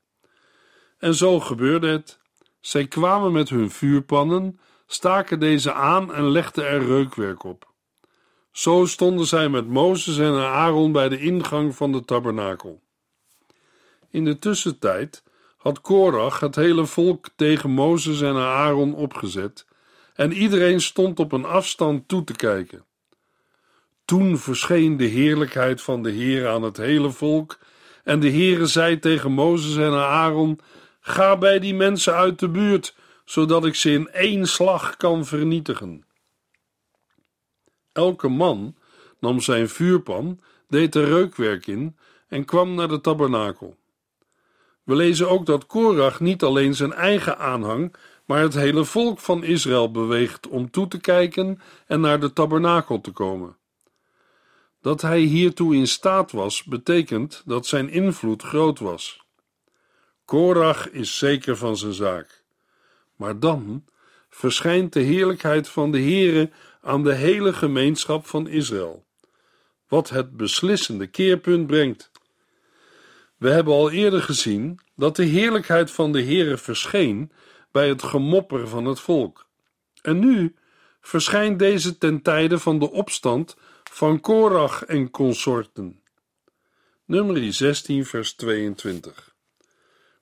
En 0.98 1.16
zo 1.16 1.40
gebeurde 1.40 1.88
het 1.88 2.20
zij 2.60 2.88
kwamen 2.88 3.32
met 3.32 3.50
hun 3.50 3.72
vuurpannen, 3.72 4.60
staken 4.88 5.40
deze 5.40 5.74
aan 5.74 6.14
en 6.14 6.32
legden 6.32 6.68
er 6.68 6.86
reukwerk 6.86 7.44
op. 7.44 7.69
Zo 8.60 8.86
stonden 8.86 9.26
zij 9.26 9.50
met 9.50 9.68
Mozes 9.68 10.18
en 10.18 10.34
Aaron 10.34 10.92
bij 10.92 11.10
de 11.10 11.20
ingang 11.20 11.76
van 11.76 11.92
de 11.92 12.06
tabernakel. 12.06 12.82
In 14.10 14.26
de 14.26 14.40
tussentijd 14.40 15.24
had 15.58 15.82
Korach 15.82 16.40
het 16.40 16.56
hele 16.56 16.86
volk 16.86 17.30
tegen 17.36 17.70
Mozes 17.70 18.22
en 18.22 18.36
Aaron 18.36 18.96
opgezet, 18.96 19.66
en 20.14 20.34
iedereen 20.34 20.82
stond 20.82 21.20
op 21.20 21.32
een 21.32 21.46
afstand 21.46 22.08
toe 22.08 22.24
te 22.24 22.34
kijken. 22.34 22.86
Toen 24.06 24.38
verscheen 24.38 24.98
de 24.98 25.06
heerlijkheid 25.06 25.82
van 25.82 26.04
de 26.04 26.12
Heer 26.12 26.48
aan 26.48 26.64
het 26.64 26.78
hele 26.78 27.10
volk, 27.10 27.60
en 28.04 28.20
de 28.20 28.32
Heere 28.32 28.66
zei 28.66 29.00
tegen 29.00 29.32
Mozes 29.32 29.78
en 29.78 29.94
Aaron: 29.94 30.60
Ga 31.00 31.38
bij 31.38 31.60
die 31.60 31.76
mensen 31.76 32.14
uit 32.14 32.40
de 32.40 32.50
buurt, 32.50 32.96
zodat 33.26 33.66
ik 33.66 33.76
ze 33.76 33.92
in 33.92 34.10
één 34.10 34.48
slag 34.48 34.98
kan 34.98 35.26
vernietigen. 35.26 36.08
Elke 38.00 38.28
man 38.28 38.76
nam 39.20 39.40
zijn 39.40 39.70
vuurpan, 39.70 40.40
deed 40.68 40.96
er 40.96 41.06
reukwerk 41.06 41.68
in 41.68 41.98
en 42.28 42.46
kwam 42.46 42.76
naar 42.76 42.88
de 42.88 43.02
tabernakel. 43.02 43.78
We 44.84 44.96
lezen 44.96 45.30
ook 45.30 45.46
dat 45.46 45.66
Korach 45.66 46.20
niet 46.20 46.44
alleen 46.44 46.76
zijn 46.76 46.94
eigen 46.94 47.38
aanhang, 47.38 47.96
maar 48.26 48.42
het 48.42 48.54
hele 48.54 48.86
volk 48.86 49.20
van 49.20 49.44
Israël 49.44 49.92
beweegt 49.92 50.48
om 50.48 50.72
toe 50.72 50.88
te 50.88 51.00
kijken 51.00 51.62
en 51.88 52.00
naar 52.00 52.20
de 52.20 52.34
tabernakel 52.34 53.02
te 53.02 53.12
komen. 53.12 53.58
Dat 54.82 55.02
hij 55.02 55.20
hiertoe 55.20 55.76
in 55.76 55.88
staat 55.88 56.32
was, 56.32 56.64
betekent 56.64 57.44
dat 57.46 57.66
zijn 57.66 57.90
invloed 57.90 58.44
groot 58.44 58.80
was. 58.80 59.22
Korach 60.26 60.90
is 60.90 61.18
zeker 61.18 61.58
van 61.58 61.78
zijn 61.78 61.94
zaak. 61.94 62.44
Maar 63.16 63.40
dan 63.40 63.84
verschijnt 64.30 64.94
de 64.94 65.00
heerlijkheid 65.00 65.70
van 65.70 65.92
de 65.92 66.00
Heere 66.00 66.50
aan 66.82 67.04
de 67.04 67.14
hele 67.14 67.54
gemeenschap 67.54 68.28
van 68.28 68.48
Israël, 68.48 69.06
wat 69.88 70.10
het 70.10 70.38
beslissende 70.38 71.08
keerpunt 71.08 71.68
brengt. 71.68 72.12
We 73.38 73.50
hebben 73.50 73.74
al 73.74 73.92
eerder 73.92 74.22
gezien 74.22 74.80
dat 74.96 75.16
de 75.16 75.24
heerlijkheid 75.24 75.92
van 75.92 76.12
de 76.12 76.24
Heere 76.24 76.58
verscheen 76.58 77.32
bij 77.72 77.88
het 77.88 78.04
gemopper 78.04 78.68
van 78.68 78.86
het 78.86 79.00
volk. 79.00 79.48
En 80.02 80.20
nu 80.20 80.56
verschijnt 81.02 81.60
deze 81.60 81.98
ten 81.98 82.22
tijde 82.22 82.60
van 82.60 82.80
de 82.80 82.92
opstand 82.92 83.58
van 83.92 84.20
Korach 84.20 84.86
en 84.86 85.10
consorten. 85.10 86.02
Nummer 87.06 87.54
16, 87.54 88.06
vers 88.06 88.34
22. 88.34 89.36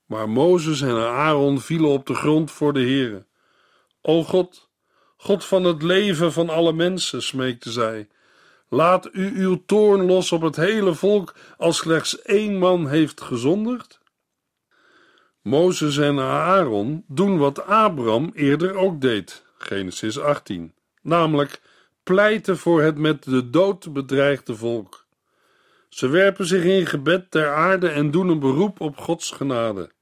Maar 0.05 0.29
Mozes 0.29 0.81
en 0.81 0.95
Aaron 0.95 1.61
vielen 1.61 1.89
op 1.89 2.05
de 2.05 2.13
grond 2.13 2.51
voor 2.51 2.73
de 2.73 2.79
Heere. 2.79 3.26
O 4.09 4.23
God, 4.23 4.69
God 5.17 5.45
van 5.45 5.63
het 5.63 5.81
leven 5.81 6.33
van 6.33 6.49
alle 6.49 6.73
mensen, 6.73 7.23
smeekte 7.23 7.71
zij, 7.71 8.07
laat 8.69 9.09
u 9.11 9.41
uw 9.41 9.63
toorn 9.65 10.05
los 10.05 10.31
op 10.31 10.41
het 10.41 10.55
hele 10.55 10.93
volk 10.93 11.35
als 11.57 11.77
slechts 11.77 12.21
één 12.21 12.57
man 12.57 12.87
heeft 12.87 13.21
gezondigd? 13.21 13.99
Mozes 15.41 15.97
en 15.97 16.19
Aaron 16.19 17.03
doen 17.07 17.37
wat 17.37 17.65
Abraham 17.65 18.31
eerder 18.33 18.75
ook 18.75 19.01
deed, 19.01 19.45
Genesis 19.57 20.19
18, 20.19 20.73
namelijk 21.01 21.61
pleiten 22.03 22.57
voor 22.57 22.81
het 22.81 22.97
met 22.97 23.23
de 23.23 23.49
dood 23.49 23.93
bedreigde 23.93 24.55
volk. 24.55 25.05
Ze 25.89 26.07
werpen 26.07 26.45
zich 26.45 26.63
in 26.63 26.85
gebed 26.85 27.31
ter 27.31 27.53
aarde 27.53 27.89
en 27.89 28.11
doen 28.11 28.29
een 28.29 28.39
beroep 28.39 28.79
op 28.79 28.97
Gods 28.97 29.31
genade. 29.31 29.95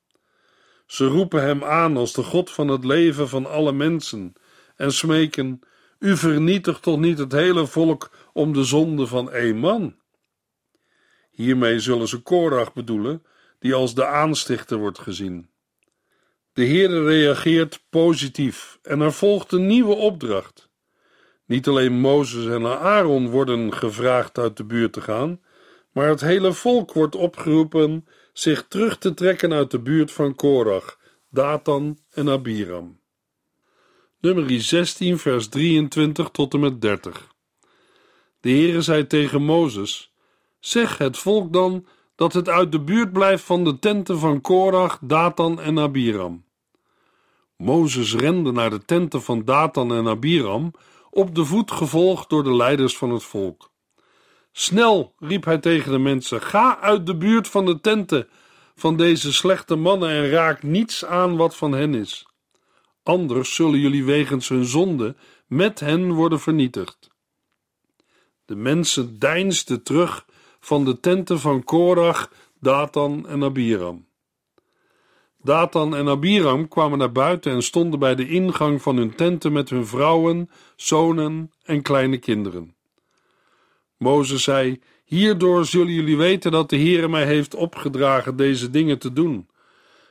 Ze 0.85 1.05
roepen 1.05 1.41
hem 1.41 1.63
aan 1.63 1.97
als 1.97 2.13
de 2.13 2.23
God 2.23 2.51
van 2.51 2.67
het 2.67 2.83
leven 2.83 3.29
van 3.29 3.45
alle 3.45 3.71
mensen 3.71 4.33
en 4.75 4.93
smeken: 4.93 5.59
U 5.99 6.17
vernietigt 6.17 6.81
toch 6.81 6.99
niet 6.99 7.17
het 7.17 7.31
hele 7.31 7.67
volk 7.67 8.11
om 8.33 8.53
de 8.53 8.63
zonde 8.63 9.07
van 9.07 9.31
één 9.31 9.57
man? 9.57 9.95
Hiermee 11.31 11.79
zullen 11.79 12.07
ze 12.07 12.21
Korach 12.21 12.73
bedoelen, 12.73 13.23
die 13.59 13.73
als 13.73 13.95
de 13.95 14.05
aanstichter 14.05 14.77
wordt 14.77 14.99
gezien. 14.99 15.49
De 16.53 16.65
Heere 16.65 17.03
reageert 17.03 17.83
positief 17.89 18.79
en 18.81 19.01
er 19.01 19.13
volgt 19.13 19.51
een 19.51 19.65
nieuwe 19.65 19.95
opdracht. 19.95 20.69
Niet 21.45 21.67
alleen 21.67 21.93
Mozes 21.93 22.45
en 22.45 22.65
Aaron 22.65 23.29
worden 23.29 23.73
gevraagd 23.73 24.37
uit 24.37 24.57
de 24.57 24.63
buurt 24.63 24.93
te 24.93 25.01
gaan, 25.01 25.41
maar 25.91 26.07
het 26.07 26.21
hele 26.21 26.53
volk 26.53 26.93
wordt 26.93 27.15
opgeroepen 27.15 28.07
zich 28.37 28.67
terug 28.67 28.97
te 28.97 29.13
trekken 29.13 29.53
uit 29.53 29.71
de 29.71 29.79
buurt 29.79 30.11
van 30.11 30.35
Korach, 30.35 30.99
Datan 31.29 31.97
en 32.11 32.29
Abiram. 32.29 32.99
Nummer 34.19 34.61
16, 34.61 35.17
vers 35.17 35.47
23 35.47 36.29
tot 36.29 36.53
en 36.53 36.59
met 36.59 36.81
30. 36.81 37.27
De 38.39 38.49
Heere 38.49 38.81
zei 38.81 39.07
tegen 39.07 39.43
Mozes: 39.43 40.13
Zeg 40.59 40.97
het 40.97 41.17
volk 41.17 41.53
dan 41.53 41.87
dat 42.15 42.33
het 42.33 42.49
uit 42.49 42.71
de 42.71 42.79
buurt 42.79 43.13
blijft 43.13 43.43
van 43.43 43.63
de 43.63 43.79
tenten 43.79 44.19
van 44.19 44.41
Korach, 44.41 44.99
Datan 45.01 45.61
en 45.61 45.79
Abiram. 45.79 46.45
Mozes 47.57 48.15
rende 48.15 48.51
naar 48.51 48.69
de 48.69 48.85
tenten 48.85 49.21
van 49.21 49.45
Datan 49.45 49.93
en 49.93 50.07
Abiram, 50.07 50.71
op 51.09 51.35
de 51.35 51.45
voet 51.45 51.71
gevolgd 51.71 52.29
door 52.29 52.43
de 52.43 52.55
leiders 52.55 52.97
van 52.97 53.09
het 53.09 53.23
volk. 53.23 53.73
Snel, 54.57 55.13
riep 55.19 55.45
hij 55.45 55.57
tegen 55.57 55.91
de 55.91 55.97
mensen, 55.97 56.41
ga 56.41 56.79
uit 56.79 57.05
de 57.05 57.15
buurt 57.15 57.47
van 57.47 57.65
de 57.65 57.81
tenten 57.81 58.27
van 58.75 58.97
deze 58.97 59.33
slechte 59.33 59.75
mannen 59.75 60.09
en 60.09 60.29
raak 60.29 60.63
niets 60.63 61.05
aan 61.05 61.35
wat 61.35 61.55
van 61.55 61.71
hen 61.71 61.93
is. 61.93 62.27
Anders 63.03 63.55
zullen 63.55 63.79
jullie 63.79 64.05
wegens 64.05 64.47
hun 64.47 64.65
zonde 64.65 65.15
met 65.47 65.79
hen 65.79 66.13
worden 66.13 66.39
vernietigd. 66.39 67.09
De 68.45 68.55
mensen 68.55 69.19
deinsden 69.19 69.83
terug 69.83 70.25
van 70.59 70.85
de 70.85 71.00
tenten 71.00 71.39
van 71.39 71.63
Korach, 71.63 72.31
Datan 72.59 73.27
en 73.27 73.43
Abiram. 73.43 74.07
Datan 75.41 75.95
en 75.95 76.07
Abiram 76.07 76.67
kwamen 76.67 76.97
naar 76.97 77.12
buiten 77.12 77.51
en 77.51 77.63
stonden 77.63 78.00
bij 78.00 78.15
de 78.15 78.27
ingang 78.27 78.81
van 78.81 78.97
hun 78.97 79.15
tenten 79.15 79.51
met 79.51 79.69
hun 79.69 79.88
vrouwen, 79.88 80.50
zonen 80.75 81.51
en 81.63 81.81
kleine 81.81 82.17
kinderen. 82.17 82.75
Mozes 83.97 84.43
zei: 84.43 84.81
Hierdoor 85.05 85.65
zullen 85.65 85.93
jullie 85.93 86.17
weten 86.17 86.51
dat 86.51 86.69
de 86.69 86.77
Heere 86.77 87.07
mij 87.07 87.25
heeft 87.25 87.55
opgedragen 87.55 88.35
deze 88.35 88.69
dingen 88.69 88.99
te 88.99 89.13
doen, 89.13 89.47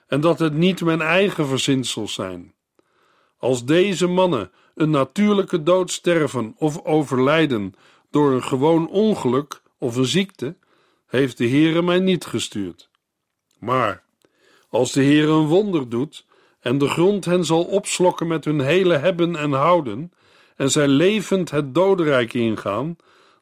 en 0.06 0.20
dat 0.20 0.38
het 0.38 0.54
niet 0.54 0.80
mijn 0.80 1.00
eigen 1.00 1.46
verzinsels 1.46 2.14
zijn. 2.14 2.54
Als 3.38 3.64
deze 3.64 4.06
mannen 4.06 4.50
een 4.74 4.90
natuurlijke 4.90 5.62
dood 5.62 5.90
sterven 5.90 6.54
of 6.58 6.84
overlijden 6.84 7.74
door 8.10 8.32
een 8.32 8.42
gewoon 8.42 8.88
ongeluk 8.88 9.62
of 9.78 9.96
een 9.96 10.06
ziekte, 10.06 10.56
heeft 11.06 11.38
de 11.38 11.48
Heere 11.48 11.82
mij 11.82 11.98
niet 11.98 12.24
gestuurd. 12.24 12.88
Maar 13.58 14.02
als 14.68 14.92
de 14.92 15.02
Heer 15.02 15.28
een 15.28 15.46
wonder 15.46 15.88
doet 15.88 16.26
en 16.60 16.78
de 16.78 16.88
grond 16.88 17.24
hen 17.24 17.44
zal 17.44 17.64
opslokken 17.64 18.26
met 18.26 18.44
hun 18.44 18.60
hele 18.60 18.96
hebben 18.96 19.36
en 19.36 19.52
houden, 19.52 20.12
en 20.56 20.70
zij 20.70 20.88
levend 20.88 21.50
het 21.50 21.74
dodenrijk 21.74 22.34
ingaan, 22.34 22.96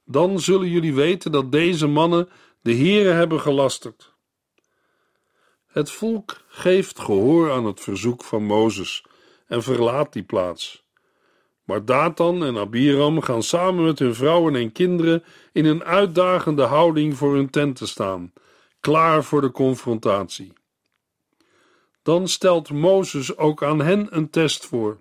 dan 0.05 0.41
zullen 0.41 0.69
jullie 0.69 0.95
weten 0.95 1.33
dat 1.33 1.53
deze 1.53 1.87
mannen 1.87 2.29
de 2.61 2.75
Heere 2.75 3.11
hebben 3.11 3.41
gelasterd. 3.41 4.15
Het 5.67 5.91
volk 5.91 6.37
geeft 6.49 6.99
gehoor 6.99 7.53
aan 7.53 7.65
het 7.65 7.81
verzoek 7.81 8.25
van 8.25 8.45
Mozes 8.45 9.05
en 9.47 9.63
verlaat 9.63 10.13
die 10.13 10.23
plaats. 10.23 10.85
Maar 11.65 11.85
Datan 11.85 12.45
en 12.45 12.57
Abiram 12.57 13.21
gaan 13.21 13.43
samen 13.43 13.85
met 13.85 13.99
hun 13.99 14.15
vrouwen 14.15 14.57
en 14.57 14.73
kinderen 14.73 15.25
in 15.53 15.65
een 15.65 15.85
uitdagende 15.85 16.63
houding 16.63 17.17
voor 17.17 17.35
hun 17.35 17.51
tenten 17.51 17.89
staan, 17.89 18.33
klaar 18.81 19.25
voor 19.25 19.41
de 19.41 19.51
confrontatie. 19.51 20.53
Dan 22.03 22.29
stelt 22.29 22.71
Mozes 22.71 23.37
ook 23.37 23.63
aan 23.63 23.81
hen 23.81 24.17
een 24.17 24.31
test 24.31 24.67
voor, 24.67 25.01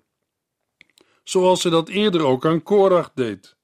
zoals 1.24 1.62
hij 1.62 1.72
dat 1.72 1.88
eerder 1.88 2.24
ook 2.24 2.46
aan 2.46 2.62
Korach 2.62 3.10
deed. 3.14 3.56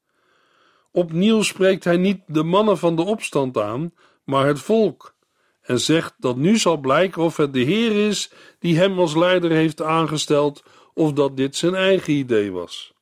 Opnieuw 0.90 1.42
spreekt 1.42 1.84
hij 1.84 1.96
niet 1.96 2.20
de 2.26 2.42
mannen 2.42 2.78
van 2.78 2.96
de 2.96 3.02
opstand 3.02 3.58
aan, 3.58 3.92
maar 4.24 4.46
het 4.46 4.60
volk, 4.60 5.14
en 5.60 5.80
zegt 5.80 6.14
dat 6.18 6.36
nu 6.36 6.58
zal 6.58 6.76
blijken 6.76 7.22
of 7.22 7.36
het 7.36 7.52
de 7.52 7.60
Heer 7.60 8.06
is 8.06 8.30
die 8.58 8.76
hem 8.76 8.98
als 8.98 9.16
leider 9.16 9.50
heeft 9.50 9.82
aangesteld, 9.82 10.62
of 10.94 11.12
dat 11.12 11.36
dit 11.36 11.56
zijn 11.56 11.74
eigen 11.74 12.12
idee 12.12 12.52
was. 12.52 12.92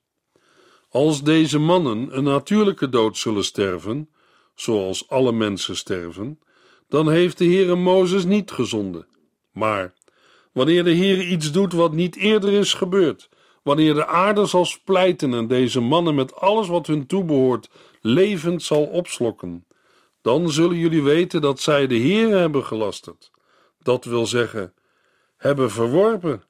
Als 0.88 1.22
deze 1.22 1.58
mannen 1.58 2.16
een 2.16 2.24
natuurlijke 2.24 2.88
dood 2.88 3.16
zullen 3.16 3.44
sterven, 3.44 4.08
zoals 4.54 5.08
alle 5.08 5.32
mensen 5.32 5.76
sterven, 5.76 6.40
dan 6.88 7.10
heeft 7.10 7.38
de 7.38 7.44
Heere 7.44 7.74
Mozes 7.74 8.24
niet 8.24 8.50
gezonden. 8.50 9.06
Maar 9.52 9.94
wanneer 10.52 10.84
de 10.84 10.90
Heer 10.90 11.26
iets 11.26 11.52
doet 11.52 11.72
wat 11.72 11.92
niet 11.92 12.16
eerder 12.16 12.52
is 12.52 12.74
gebeurd, 12.74 13.28
wanneer 13.66 13.94
de 13.94 14.06
aarde 14.06 14.46
zal 14.46 14.64
splijten 14.64 15.34
en 15.34 15.46
deze 15.46 15.80
mannen 15.80 16.14
met 16.14 16.34
alles 16.34 16.68
wat 16.68 16.86
hun 16.86 17.06
toebehoort 17.06 17.68
levend 18.00 18.62
zal 18.62 18.84
opslokken, 18.84 19.66
dan 20.20 20.50
zullen 20.50 20.76
jullie 20.76 21.02
weten 21.02 21.40
dat 21.40 21.60
zij 21.60 21.86
de 21.86 21.94
Heer 21.94 22.28
hebben 22.28 22.64
gelasterd. 22.64 23.30
Dat 23.82 24.04
wil 24.04 24.26
zeggen, 24.26 24.74
hebben 25.36 25.70
verworpen. 25.70 26.44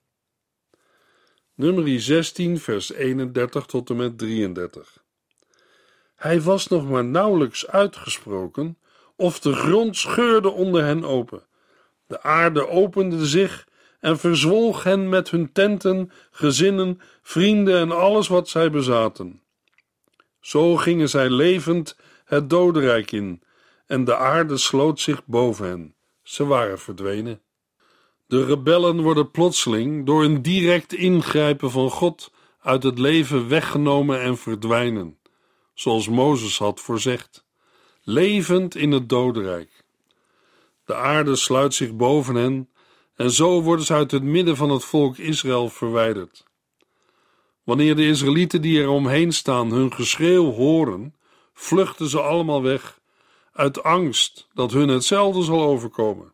Nummer 1.54 2.00
16, 2.00 2.58
vers 2.58 2.92
31 2.92 3.66
tot 3.66 3.90
en 3.90 3.96
met 3.96 4.18
33. 4.18 5.04
Hij 6.16 6.40
was 6.40 6.68
nog 6.68 6.88
maar 6.88 7.04
nauwelijks 7.04 7.66
uitgesproken, 7.66 8.78
of 9.14 9.40
de 9.40 9.52
grond 9.52 9.96
scheurde 9.96 10.50
onder 10.50 10.84
hen 10.84 11.04
open. 11.04 11.46
De 12.06 12.22
aarde 12.22 12.68
opende 12.68 13.26
zich 13.26 13.66
en 14.06 14.18
verzwolg 14.18 14.82
hen 14.82 15.08
met 15.08 15.30
hun 15.30 15.52
tenten, 15.52 16.12
gezinnen, 16.30 17.00
vrienden 17.22 17.78
en 17.78 17.90
alles 17.92 18.28
wat 18.28 18.48
zij 18.48 18.70
bezaten. 18.70 19.42
Zo 20.40 20.76
gingen 20.76 21.08
zij 21.08 21.30
levend 21.30 21.96
het 22.24 22.50
dodenrijk 22.50 23.12
in, 23.12 23.42
en 23.86 24.04
de 24.04 24.16
aarde 24.16 24.56
sloot 24.56 25.00
zich 25.00 25.24
boven 25.24 25.66
hen. 25.66 25.94
Ze 26.22 26.44
waren 26.44 26.78
verdwenen. 26.78 27.40
De 28.26 28.44
rebellen 28.44 29.00
worden 29.00 29.30
plotseling 29.30 30.06
door 30.06 30.24
een 30.24 30.42
direct 30.42 30.92
ingrijpen 30.92 31.70
van 31.70 31.90
God 31.90 32.32
uit 32.60 32.82
het 32.82 32.98
leven 32.98 33.48
weggenomen 33.48 34.20
en 34.20 34.36
verdwijnen, 34.36 35.18
zoals 35.74 36.08
Mozes 36.08 36.58
had 36.58 36.80
voorzegd, 36.80 37.44
levend 38.02 38.74
in 38.74 38.92
het 38.92 39.08
dodenrijk. 39.08 39.84
De 40.84 40.94
aarde 40.94 41.36
sluit 41.36 41.74
zich 41.74 41.96
boven 41.96 42.34
hen 42.34 42.68
en 43.16 43.30
zo 43.30 43.62
worden 43.62 43.84
ze 43.84 43.92
uit 43.92 44.10
het 44.10 44.22
midden 44.22 44.56
van 44.56 44.70
het 44.70 44.84
volk 44.84 45.16
Israël 45.16 45.68
verwijderd. 45.68 46.44
Wanneer 47.64 47.96
de 47.96 48.06
Israëlieten 48.06 48.62
die 48.62 48.80
er 48.80 48.88
omheen 48.88 49.32
staan 49.32 49.70
hun 49.70 49.92
geschreeuw 49.92 50.52
horen, 50.52 51.14
vluchten 51.54 52.08
ze 52.08 52.20
allemaal 52.20 52.62
weg, 52.62 53.00
uit 53.52 53.82
angst 53.82 54.48
dat 54.54 54.72
hun 54.72 54.88
hetzelfde 54.88 55.42
zal 55.42 55.62
overkomen. 55.62 56.32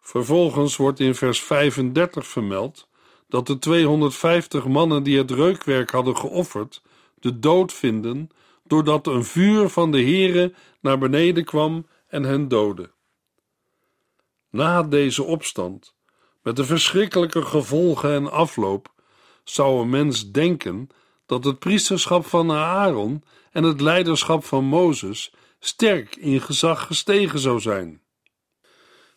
Vervolgens 0.00 0.76
wordt 0.76 1.00
in 1.00 1.14
vers 1.14 1.40
35 1.40 2.26
vermeld 2.26 2.88
dat 3.28 3.46
de 3.46 3.58
250 3.58 4.66
mannen 4.66 5.02
die 5.02 5.18
het 5.18 5.30
reukwerk 5.30 5.90
hadden 5.90 6.16
geofferd, 6.16 6.82
de 7.14 7.38
dood 7.38 7.72
vinden, 7.72 8.28
doordat 8.62 9.06
een 9.06 9.24
vuur 9.24 9.68
van 9.68 9.90
de 9.90 10.02
Heere 10.02 10.54
naar 10.80 10.98
beneden 10.98 11.44
kwam 11.44 11.86
en 12.08 12.22
hen 12.22 12.48
doodde. 12.48 12.93
Na 14.54 14.82
deze 14.82 15.22
opstand, 15.22 15.94
met 16.42 16.56
de 16.56 16.64
verschrikkelijke 16.64 17.42
gevolgen 17.42 18.10
en 18.10 18.30
afloop, 18.30 18.92
zou 19.44 19.80
een 19.80 19.90
mens 19.90 20.30
denken 20.30 20.88
dat 21.26 21.44
het 21.44 21.58
priesterschap 21.58 22.26
van 22.26 22.52
Aaron 22.52 23.24
en 23.50 23.62
het 23.62 23.80
leiderschap 23.80 24.44
van 24.44 24.64
Mozes 24.64 25.34
sterk 25.58 26.16
in 26.16 26.40
gezag 26.40 26.86
gestegen 26.86 27.38
zou 27.38 27.60
zijn. 27.60 28.02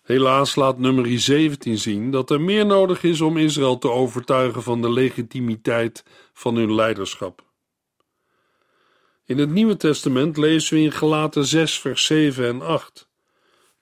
Helaas 0.04 0.56
laat 0.56 0.78
nummer 0.78 1.19
17 1.19 1.78
zien 1.78 2.12
dat 2.12 2.30
er 2.30 2.41
meer 2.41 2.65
nodig 2.65 3.04
is 3.04 3.21
om 3.21 3.38
Israël 3.38 3.78
te 3.78 3.89
overtuigen 3.89 4.63
van 4.63 4.82
de 4.82 4.91
legitimiteit 4.91 6.04
van 6.34 6.56
hun 6.56 6.73
leiderschap. 6.76 7.43
In 9.26 9.38
het 9.38 9.50
Nieuwe 9.50 9.78
Testament 9.78 10.38
lezen 10.38 10.78
we 10.78 10.84
in 10.84 10.91
Galaten 10.91 11.45
6, 11.45 11.80
vers 11.80 12.06
7 12.06 12.47
en 12.47 12.62
8. 12.62 13.06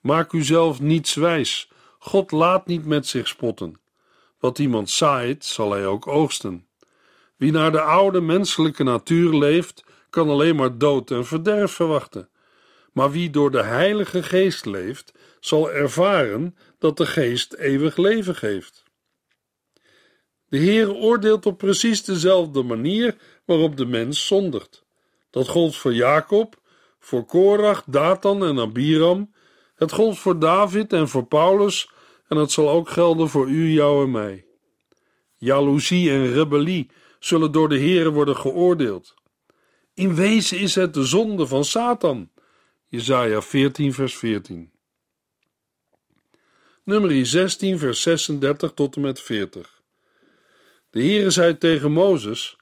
Maak 0.06 0.34
uzelf 0.34 0.80
niets 0.80 1.13
wijs. 1.13 1.70
God 2.00 2.32
laat 2.32 2.68
niet 2.68 2.86
met 2.86 3.08
zich 3.08 3.28
spotten. 3.28 3.80
Wat 4.39 4.60
iemand 4.60 4.89
zaait, 4.89 5.46
zal 5.46 5.72
hij 5.72 5.86
ook 5.86 6.08
oogsten. 6.08 6.68
Wie 7.38 7.52
naar 7.52 7.72
de 7.72 7.82
oude 7.82 8.22
menselijke 8.22 8.84
natuur 8.84 9.34
leeft, 9.34 9.84
kan 10.10 10.30
alleen 10.30 10.56
maar 10.56 10.78
dood 10.78 11.12
en 11.12 11.26
verderf 11.26 11.72
verwachten. 11.72 12.30
Maar 12.94 13.12
wie 13.12 13.30
door 13.30 13.52
de 13.52 13.63
Heilige 13.63 14.24
Geest 14.24 14.65
leeft, 14.65 15.13
zal 15.39 15.72
ervaren 15.72 16.56
dat 16.80 16.98
de 16.98 17.06
Geest 17.06 17.54
eeuwig 17.54 17.98
leven 17.98 18.36
geeft. 18.36 18.84
De 20.48 20.58
Heer 20.58 20.94
oordeelt 20.94 21.46
op 21.46 21.58
precies 21.58 22.04
dezelfde 22.04 22.63
manier 22.63 23.15
waarop 23.46 23.78
de 23.78 23.86
mens 23.86 24.28
zondigt. 24.28 24.86
Dat 25.30 25.48
gold 25.48 25.76
voor 25.76 25.94
Jacob, 25.94 26.62
voor 27.00 27.26
Korach, 27.26 27.84
Datan 27.86 28.46
en 28.46 28.60
Abiram. 28.60 29.34
Het 29.75 29.91
gold 29.91 30.19
voor 30.19 30.39
David 30.39 30.93
en 30.93 31.09
voor 31.09 31.25
Paulus 31.25 31.89
en 32.27 32.38
het 32.38 32.51
zal 32.51 32.69
ook 32.69 32.89
gelden 32.89 33.29
voor 33.29 33.49
u, 33.49 33.71
jou 33.71 34.03
en 34.03 34.11
mij. 34.11 34.45
Jaloezie 35.35 36.09
en 36.09 36.33
rebellie 36.33 36.89
zullen 37.19 37.51
door 37.51 37.69
de 37.69 37.79
Heere 37.79 38.11
worden 38.11 38.35
geoordeeld. 38.35 39.13
In 39.93 40.15
wezen 40.15 40.59
is 40.59 40.75
het 40.75 40.93
de 40.93 41.03
zonde 41.03 41.47
van 41.47 41.65
Satan. 41.65 42.29
Jesaja 42.88 43.41
14 43.41 43.93
vers 43.93 44.15
14. 44.15 44.71
Nummer 46.83 47.25
16 47.25 47.79
vers 47.79 48.01
36 48.01 48.73
tot 48.73 48.95
en 48.95 49.01
met 49.01 49.21
40. 49.21 49.81
De 50.89 50.99
Heere 50.99 51.29
zei 51.29 51.57
tegen 51.57 51.91
Mozes, 51.91 52.57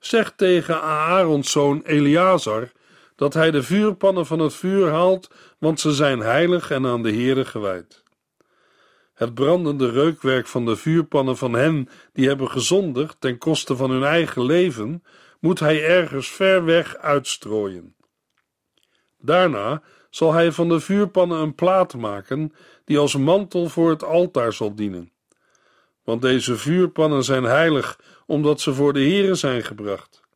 zeg 0.00 0.32
tegen 0.36 0.82
Aarons 0.82 1.50
zoon 1.50 1.82
Eleazar, 1.82 2.72
dat 3.18 3.34
hij 3.34 3.50
de 3.50 3.62
vuurpannen 3.62 4.26
van 4.26 4.38
het 4.38 4.54
vuur 4.54 4.90
haalt, 4.90 5.30
want 5.58 5.80
ze 5.80 5.92
zijn 5.92 6.20
heilig 6.20 6.70
en 6.70 6.86
aan 6.86 7.02
de 7.02 7.12
Heere 7.12 7.44
gewijd. 7.44 8.02
Het 9.14 9.34
brandende 9.34 9.90
reukwerk 9.90 10.46
van 10.46 10.64
de 10.64 10.76
vuurpannen 10.76 11.36
van 11.36 11.52
hen 11.52 11.88
die 12.12 12.28
hebben 12.28 12.50
gezondigd 12.50 13.16
ten 13.20 13.38
koste 13.38 13.76
van 13.76 13.90
hun 13.90 14.04
eigen 14.04 14.44
leven, 14.44 15.02
moet 15.40 15.60
hij 15.60 15.84
ergens 15.84 16.28
ver 16.28 16.64
weg 16.64 16.96
uitstrooien. 16.96 17.94
Daarna 19.18 19.82
zal 20.10 20.32
hij 20.32 20.52
van 20.52 20.68
de 20.68 20.80
vuurpannen 20.80 21.38
een 21.38 21.54
plaat 21.54 21.94
maken 21.94 22.52
die 22.84 22.98
als 22.98 23.16
mantel 23.16 23.68
voor 23.68 23.90
het 23.90 24.04
altaar 24.04 24.52
zal 24.52 24.74
dienen. 24.74 25.12
Want 26.04 26.22
deze 26.22 26.56
vuurpannen 26.56 27.24
zijn 27.24 27.44
heilig, 27.44 28.00
omdat 28.26 28.60
ze 28.60 28.74
voor 28.74 28.92
de 28.92 29.08
Here 29.08 29.34
zijn 29.34 29.62
gebracht. 29.62 30.27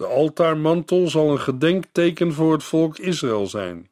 De 0.00 0.06
altaarmantel 0.06 1.08
zal 1.08 1.30
een 1.30 1.40
gedenkteken 1.40 2.32
voor 2.32 2.52
het 2.52 2.64
volk 2.64 2.98
Israël 2.98 3.46
zijn. 3.46 3.90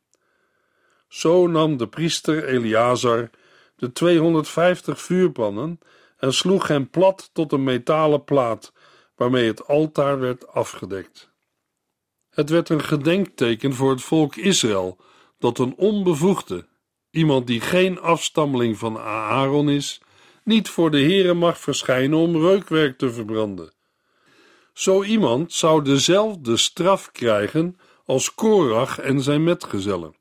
Zo 1.08 1.46
nam 1.46 1.76
de 1.76 1.88
priester 1.88 2.44
Eleazar 2.44 3.30
de 3.76 3.92
250 3.92 5.00
vuurpannen 5.00 5.78
en 6.16 6.32
sloeg 6.32 6.68
hen 6.68 6.90
plat 6.90 7.30
tot 7.32 7.52
een 7.52 7.64
metalen 7.64 8.24
plaat 8.24 8.72
waarmee 9.16 9.46
het 9.46 9.66
altaar 9.66 10.20
werd 10.20 10.48
afgedekt. 10.48 11.30
Het 12.30 12.50
werd 12.50 12.68
een 12.68 12.84
gedenkteken 12.84 13.74
voor 13.74 13.90
het 13.90 14.02
volk 14.02 14.36
Israël 14.36 14.98
dat 15.38 15.58
een 15.58 15.74
onbevoegde, 15.76 16.68
iemand 17.10 17.46
die 17.46 17.60
geen 17.60 18.00
afstammeling 18.00 18.78
van 18.78 18.98
Aaron 18.98 19.68
is, 19.68 20.00
niet 20.44 20.68
voor 20.68 20.90
de 20.90 21.00
Heere 21.00 21.34
mag 21.34 21.58
verschijnen 21.58 22.18
om 22.18 22.36
reukwerk 22.36 22.98
te 22.98 23.12
verbranden. 23.12 23.76
Zo 24.78 25.02
iemand 25.02 25.52
zou 25.52 25.84
dezelfde 25.84 26.56
straf 26.56 27.12
krijgen 27.12 27.78
als 28.04 28.34
Korach 28.34 28.98
en 28.98 29.20
zijn 29.20 29.44
metgezellen. 29.44 30.14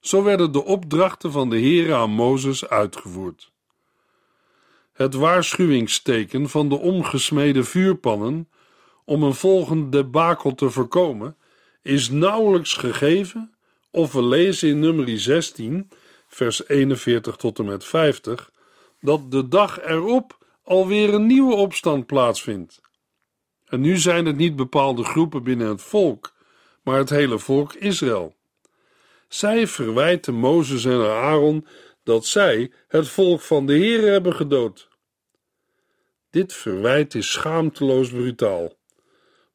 Zo 0.00 0.22
werden 0.22 0.52
de 0.52 0.64
opdrachten 0.64 1.32
van 1.32 1.50
de 1.50 1.56
Heere 1.56 1.94
aan 1.94 2.10
Mozes 2.10 2.68
uitgevoerd. 2.68 3.52
Het 4.92 5.14
waarschuwingsteken 5.14 6.48
van 6.48 6.68
de 6.68 6.78
omgesmeden 6.78 7.64
vuurpannen 7.64 8.48
om 9.04 9.22
een 9.22 9.34
volgend 9.34 9.92
debakel 9.92 10.54
te 10.54 10.70
voorkomen 10.70 11.36
is 11.82 12.10
nauwelijks 12.10 12.72
gegeven 12.72 13.54
of 13.90 14.12
we 14.12 14.22
lezen 14.22 14.68
in 14.68 14.78
nummer 14.78 15.18
16 15.18 15.90
vers 16.28 16.68
41 16.68 17.36
tot 17.36 17.58
en 17.58 17.64
met 17.64 17.84
50 17.84 18.50
dat 19.00 19.30
de 19.30 19.48
dag 19.48 19.80
erop 19.80 20.38
alweer 20.62 21.14
een 21.14 21.26
nieuwe 21.26 21.54
opstand 21.54 22.06
plaatsvindt. 22.06 22.86
En 23.68 23.80
nu 23.80 23.96
zijn 23.96 24.26
het 24.26 24.36
niet 24.36 24.56
bepaalde 24.56 25.04
groepen 25.04 25.42
binnen 25.42 25.68
het 25.68 25.82
volk, 25.82 26.32
maar 26.82 26.98
het 26.98 27.10
hele 27.10 27.38
volk 27.38 27.74
Israël. 27.74 28.34
Zij 29.28 29.66
verwijten 29.66 30.34
Mozes 30.34 30.84
en 30.84 31.10
Aaron 31.10 31.66
dat 32.04 32.26
zij 32.26 32.72
het 32.88 33.08
volk 33.08 33.40
van 33.40 33.66
de 33.66 33.72
Heer 33.72 34.12
hebben 34.12 34.34
gedood. 34.34 34.88
Dit 36.30 36.52
verwijt 36.52 37.14
is 37.14 37.32
schaamteloos 37.32 38.10
brutaal. 38.10 38.76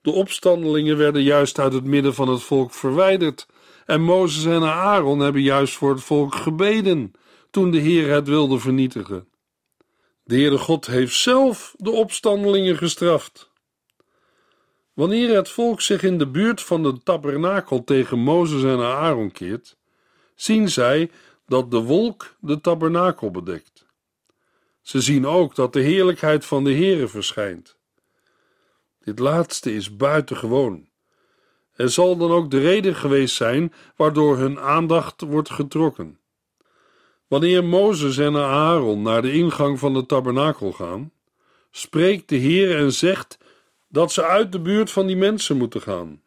De 0.01 0.11
opstandelingen 0.11 0.97
werden 0.97 1.21
juist 1.23 1.59
uit 1.59 1.73
het 1.73 1.83
midden 1.83 2.13
van 2.13 2.27
het 2.27 2.41
volk 2.41 2.73
verwijderd, 2.73 3.47
en 3.85 4.01
Mozes 4.01 4.45
en 4.45 4.63
Aaron 4.63 5.19
hebben 5.19 5.41
juist 5.41 5.73
voor 5.73 5.89
het 5.89 6.03
volk 6.03 6.35
gebeden 6.35 7.11
toen 7.51 7.71
de 7.71 7.77
Heer 7.77 8.09
het 8.09 8.27
wilde 8.27 8.59
vernietigen. 8.59 9.27
De 10.23 10.35
Heere 10.35 10.57
God 10.57 10.85
heeft 10.85 11.15
zelf 11.15 11.75
de 11.77 11.91
opstandelingen 11.91 12.77
gestraft. 12.77 13.51
Wanneer 14.93 15.35
het 15.35 15.49
volk 15.49 15.81
zich 15.81 16.03
in 16.03 16.17
de 16.17 16.27
buurt 16.27 16.61
van 16.61 16.83
de 16.83 17.03
tabernakel 17.03 17.83
tegen 17.83 18.19
Mozes 18.19 18.63
en 18.63 18.79
Aaron 18.79 19.31
keert, 19.31 19.77
zien 20.35 20.69
zij 20.69 21.11
dat 21.45 21.71
de 21.71 21.81
wolk 21.81 22.35
de 22.39 22.61
tabernakel 22.61 23.31
bedekt. 23.31 23.85
Ze 24.81 25.01
zien 25.01 25.25
ook 25.25 25.55
dat 25.55 25.73
de 25.73 25.81
heerlijkheid 25.81 26.45
van 26.45 26.63
de 26.63 26.73
Heere 26.73 27.07
verschijnt. 27.07 27.77
Dit 29.03 29.19
laatste 29.19 29.73
is 29.75 29.95
buitengewoon. 29.95 30.87
Er 31.73 31.89
zal 31.89 32.17
dan 32.17 32.31
ook 32.31 32.51
de 32.51 32.59
reden 32.59 32.95
geweest 32.95 33.35
zijn 33.35 33.73
waardoor 33.95 34.37
hun 34.37 34.59
aandacht 34.59 35.21
wordt 35.21 35.49
getrokken. 35.49 36.19
Wanneer 37.27 37.63
Mozes 37.63 38.17
en 38.17 38.35
Aaron 38.35 39.01
naar 39.01 39.21
de 39.21 39.31
ingang 39.31 39.79
van 39.79 39.93
de 39.93 40.05
tabernakel 40.05 40.71
gaan, 40.71 41.11
spreekt 41.71 42.29
de 42.29 42.35
Heer 42.35 42.77
en 42.77 42.93
zegt 42.93 43.37
dat 43.93 44.11
ze 44.11 44.25
uit 44.25 44.51
de 44.51 44.59
buurt 44.59 44.91
van 44.91 45.07
die 45.07 45.15
mensen 45.15 45.57
moeten 45.57 45.81
gaan. 45.81 46.21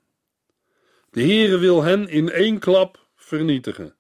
De 1.11 1.21
Heere 1.21 1.59
wil 1.59 1.83
hen 1.83 2.09
in 2.09 2.31
één 2.31 2.59
klap 2.59 3.07
vernietigen. 3.15 3.95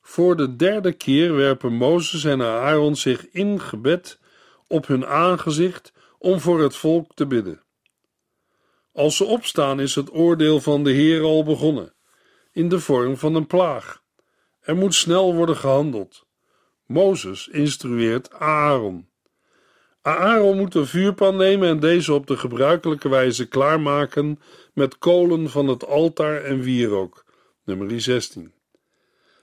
Voor 0.00 0.36
de 0.36 0.56
derde 0.56 0.92
keer 0.92 1.34
werpen 1.34 1.72
Mozes 1.72 2.24
en 2.24 2.42
Aaron 2.42 2.96
zich 2.96 3.30
in 3.30 3.60
gebed 3.60 4.18
op 4.66 4.86
hun 4.86 5.06
aangezicht 5.06 5.92
om 6.18 6.40
voor 6.40 6.60
het 6.60 6.76
volk 6.76 7.14
te 7.14 7.26
bidden. 7.26 7.62
Als 8.92 9.16
ze 9.16 9.24
opstaan 9.24 9.80
is 9.80 9.94
het 9.94 10.12
oordeel 10.12 10.60
van 10.60 10.84
de 10.84 10.90
Heer 10.90 11.22
al 11.22 11.44
begonnen, 11.44 11.94
in 12.52 12.68
de 12.68 12.80
vorm 12.80 13.16
van 13.16 13.34
een 13.34 13.46
plaag. 13.46 14.02
Er 14.60 14.76
moet 14.76 14.94
snel 14.94 15.34
worden 15.34 15.56
gehandeld. 15.56 16.26
Mozes 16.86 17.48
instrueert 17.48 18.32
Aaron. 18.32 19.08
Aaron 20.06 20.56
moet 20.56 20.74
een 20.74 20.86
vuurpan 20.86 21.36
nemen 21.36 21.68
en 21.68 21.80
deze 21.80 22.12
op 22.12 22.26
de 22.26 22.36
gebruikelijke 22.36 23.08
wijze 23.08 23.48
klaarmaken 23.48 24.40
met 24.72 24.98
kolen 24.98 25.50
van 25.50 25.68
het 25.68 25.86
altaar 25.86 26.44
en 26.44 26.60
wierook. 26.60 27.24
Nummer 27.64 28.00
16. 28.00 28.52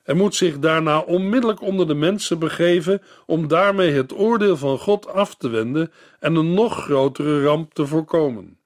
Hij 0.03 0.15
moet 0.15 0.35
zich 0.35 0.59
daarna 0.59 0.99
onmiddellijk 0.99 1.61
onder 1.61 1.87
de 1.87 1.93
mensen 1.93 2.39
begeven 2.39 3.01
om 3.25 3.47
daarmee 3.47 3.91
het 3.91 4.13
oordeel 4.13 4.57
van 4.57 4.77
God 4.77 5.07
af 5.07 5.35
te 5.35 5.49
wenden 5.49 5.91
en 6.19 6.35
een 6.35 6.53
nog 6.53 6.83
grotere 6.83 7.43
ramp 7.43 7.73
te 7.73 7.87
voorkomen. 7.87 8.59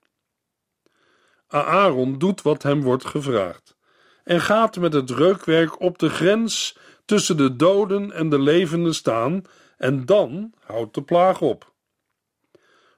Aaron 1.48 2.18
doet 2.18 2.42
wat 2.42 2.64
hem 2.64 2.82
wordt 2.82 3.06
gevraagd 3.06 3.76
en 4.24 4.42
gaat 4.42 4.78
met 4.78 4.94
het 4.94 5.10
reukwerk 5.10 5.82
op 5.82 6.00
de 6.00 6.10
grens 6.10 6.78
tussen 7.06 7.38
de 7.38 7.56
doden 7.56 8.12
en 8.12 8.30
de 8.30 8.40
levenden 8.40 8.96
staan 8.96 9.44
en 9.78 10.06
dan 10.06 10.54
houdt 10.66 10.94
de 10.94 11.02
plaag 11.02 11.42
op. 11.42 11.76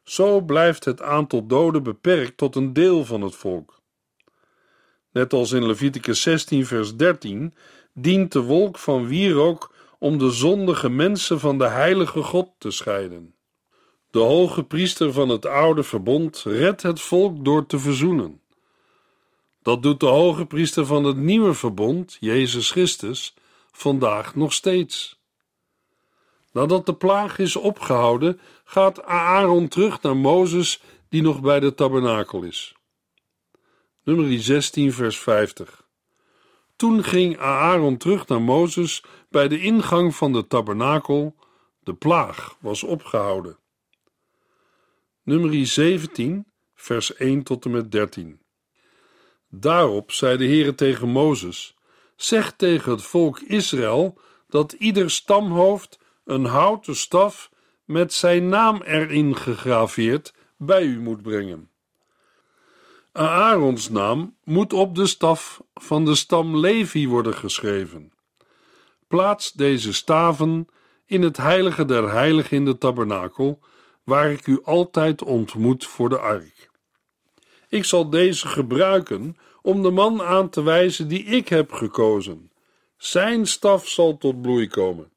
Zo 0.09 0.41
blijft 0.41 0.85
het 0.85 1.01
aantal 1.01 1.47
doden 1.47 1.83
beperkt 1.83 2.37
tot 2.37 2.55
een 2.55 2.73
deel 2.73 3.05
van 3.05 3.21
het 3.21 3.35
volk. 3.35 3.81
Net 5.11 5.33
als 5.33 5.51
in 5.51 5.65
Leviticus 5.65 6.21
16, 6.21 6.65
vers 6.65 6.95
13, 6.95 7.53
dient 7.93 8.31
de 8.31 8.41
wolk 8.41 8.77
van 8.77 9.07
wierook 9.07 9.73
om 9.99 10.17
de 10.17 10.31
zondige 10.31 10.89
mensen 10.89 11.39
van 11.39 11.57
de 11.57 11.67
heilige 11.67 12.23
God 12.23 12.49
te 12.57 12.71
scheiden. 12.71 13.35
De 14.11 14.19
hoge 14.19 14.63
priester 14.63 15.13
van 15.13 15.29
het 15.29 15.45
oude 15.45 15.83
verbond 15.83 16.43
redt 16.45 16.81
het 16.81 17.01
volk 17.01 17.45
door 17.45 17.65
te 17.65 17.79
verzoenen. 17.79 18.41
Dat 19.61 19.83
doet 19.83 19.99
de 19.99 20.05
hoge 20.05 20.45
priester 20.45 20.85
van 20.85 21.03
het 21.03 21.17
nieuwe 21.17 21.53
verbond, 21.53 22.17
Jezus 22.19 22.71
Christus, 22.71 23.33
vandaag 23.71 24.35
nog 24.35 24.53
steeds. 24.53 25.18
Nadat 26.51 26.85
de 26.85 26.93
plaag 26.93 27.37
is 27.37 27.55
opgehouden, 27.55 28.39
gaat 28.63 29.03
Aaron 29.03 29.67
terug 29.67 30.01
naar 30.01 30.17
Mozes, 30.17 30.81
die 31.09 31.21
nog 31.21 31.41
bij 31.41 31.59
de 31.59 31.73
tabernakel 31.73 32.43
is. 32.43 32.75
Nummer 34.03 34.41
16, 34.41 34.93
vers 34.93 35.19
50. 35.19 35.87
Toen 36.75 37.03
ging 37.03 37.37
Aaron 37.37 37.97
terug 37.97 38.27
naar 38.27 38.41
Mozes 38.41 39.03
bij 39.29 39.47
de 39.47 39.61
ingang 39.61 40.15
van 40.15 40.33
de 40.33 40.47
tabernakel. 40.47 41.35
De 41.79 41.93
plaag 41.93 42.57
was 42.59 42.83
opgehouden. 42.83 43.57
Nummer 45.23 45.65
17, 45.65 46.45
vers 46.75 47.15
1 47.15 47.43
tot 47.43 47.65
en 47.65 47.71
met 47.71 47.91
13. 47.91 48.41
Daarop 49.49 50.11
zei 50.11 50.37
de 50.37 50.45
Heere 50.45 50.75
tegen 50.75 51.09
Mozes: 51.09 51.75
Zeg 52.15 52.51
tegen 52.51 52.91
het 52.91 53.03
volk 53.03 53.39
Israël 53.39 54.19
dat 54.47 54.71
ieder 54.71 55.11
stamhoofd 55.11 55.98
een 56.29 56.45
houten 56.45 56.95
staf 56.95 57.51
met 57.85 58.13
zijn 58.13 58.49
naam 58.49 58.81
erin 58.81 59.35
gegraveerd 59.35 60.33
bij 60.57 60.83
u 60.83 60.99
moet 60.99 61.21
brengen. 61.21 61.69
Aarons 63.11 63.89
naam 63.89 64.35
moet 64.43 64.73
op 64.73 64.95
de 64.95 65.07
staf 65.07 65.61
van 65.73 66.05
de 66.05 66.15
stam 66.15 66.57
Levi 66.57 67.07
worden 67.07 67.33
geschreven. 67.33 68.11
Plaats 69.07 69.51
deze 69.51 69.93
staven 69.93 70.67
in 71.05 71.21
het 71.21 71.37
heilige 71.37 71.85
der 71.85 72.11
heiligen 72.11 72.57
in 72.57 72.65
de 72.65 72.77
tabernakel, 72.77 73.59
waar 74.03 74.31
ik 74.31 74.47
u 74.47 74.59
altijd 74.63 75.23
ontmoet 75.23 75.85
voor 75.85 76.09
de 76.09 76.19
ark. 76.19 76.69
Ik 77.69 77.85
zal 77.85 78.09
deze 78.09 78.47
gebruiken 78.47 79.37
om 79.61 79.81
de 79.81 79.91
man 79.91 80.21
aan 80.21 80.49
te 80.49 80.63
wijzen 80.63 81.07
die 81.07 81.23
ik 81.23 81.47
heb 81.47 81.71
gekozen. 81.71 82.51
Zijn 82.97 83.47
staf 83.47 83.87
zal 83.87 84.17
tot 84.17 84.41
bloei 84.41 84.67
komen. 84.67 85.11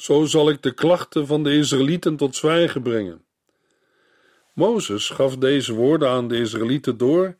Zo 0.00 0.24
zal 0.24 0.48
ik 0.48 0.62
de 0.62 0.74
klachten 0.74 1.26
van 1.26 1.42
de 1.42 1.56
Israëlieten 1.56 2.16
tot 2.16 2.36
zwijgen 2.36 2.82
brengen. 2.82 3.24
Mozes 4.54 5.08
gaf 5.08 5.36
deze 5.36 5.74
woorden 5.74 6.08
aan 6.08 6.28
de 6.28 6.38
Israëlieten 6.38 6.96
door, 6.96 7.36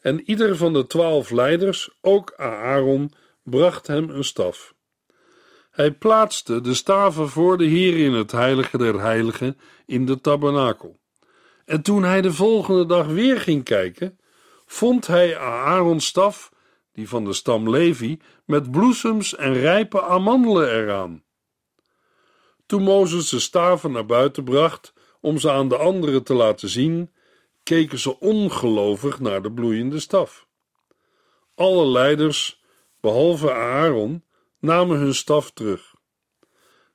en 0.00 0.20
ieder 0.30 0.56
van 0.56 0.72
de 0.72 0.86
twaalf 0.86 1.30
leiders, 1.30 1.90
ook 2.00 2.32
Aaron, 2.36 3.12
bracht 3.42 3.86
hem 3.86 4.10
een 4.10 4.24
staf. 4.24 4.74
Hij 5.70 5.92
plaatste 5.92 6.60
de 6.60 6.74
staven 6.74 7.28
voor 7.28 7.58
de 7.58 7.64
Heer 7.64 8.06
in 8.06 8.12
het 8.12 8.32
heilige 8.32 8.78
der 8.78 9.00
heiligen 9.00 9.58
in 9.86 10.06
de 10.06 10.20
tabernakel. 10.20 10.98
En 11.64 11.82
toen 11.82 12.02
hij 12.02 12.20
de 12.20 12.32
volgende 12.32 12.86
dag 12.86 13.06
weer 13.06 13.40
ging 13.40 13.64
kijken, 13.64 14.18
vond 14.66 15.06
hij 15.06 15.38
Aarons 15.38 16.06
staf, 16.06 16.52
die 16.92 17.08
van 17.08 17.24
de 17.24 17.32
stam 17.32 17.70
Levi, 17.70 18.18
met 18.44 18.70
bloesems 18.70 19.36
en 19.36 19.52
rijpe 19.52 20.02
amandelen 20.02 20.70
eraan. 20.70 21.23
Toen 22.66 22.82
Mozes 22.82 23.28
de 23.28 23.38
staven 23.38 23.92
naar 23.92 24.06
buiten 24.06 24.44
bracht 24.44 24.92
om 25.20 25.38
ze 25.38 25.50
aan 25.50 25.68
de 25.68 25.76
anderen 25.76 26.22
te 26.22 26.34
laten 26.34 26.68
zien, 26.68 27.10
keken 27.62 27.98
ze 27.98 28.20
ongelovig 28.20 29.20
naar 29.20 29.42
de 29.42 29.52
bloeiende 29.52 30.00
staf. 30.00 30.46
Alle 31.54 31.86
leiders, 31.86 32.62
behalve 33.00 33.52
Aaron, 33.52 34.24
namen 34.58 34.98
hun 34.98 35.14
staf 35.14 35.50
terug. 35.50 35.94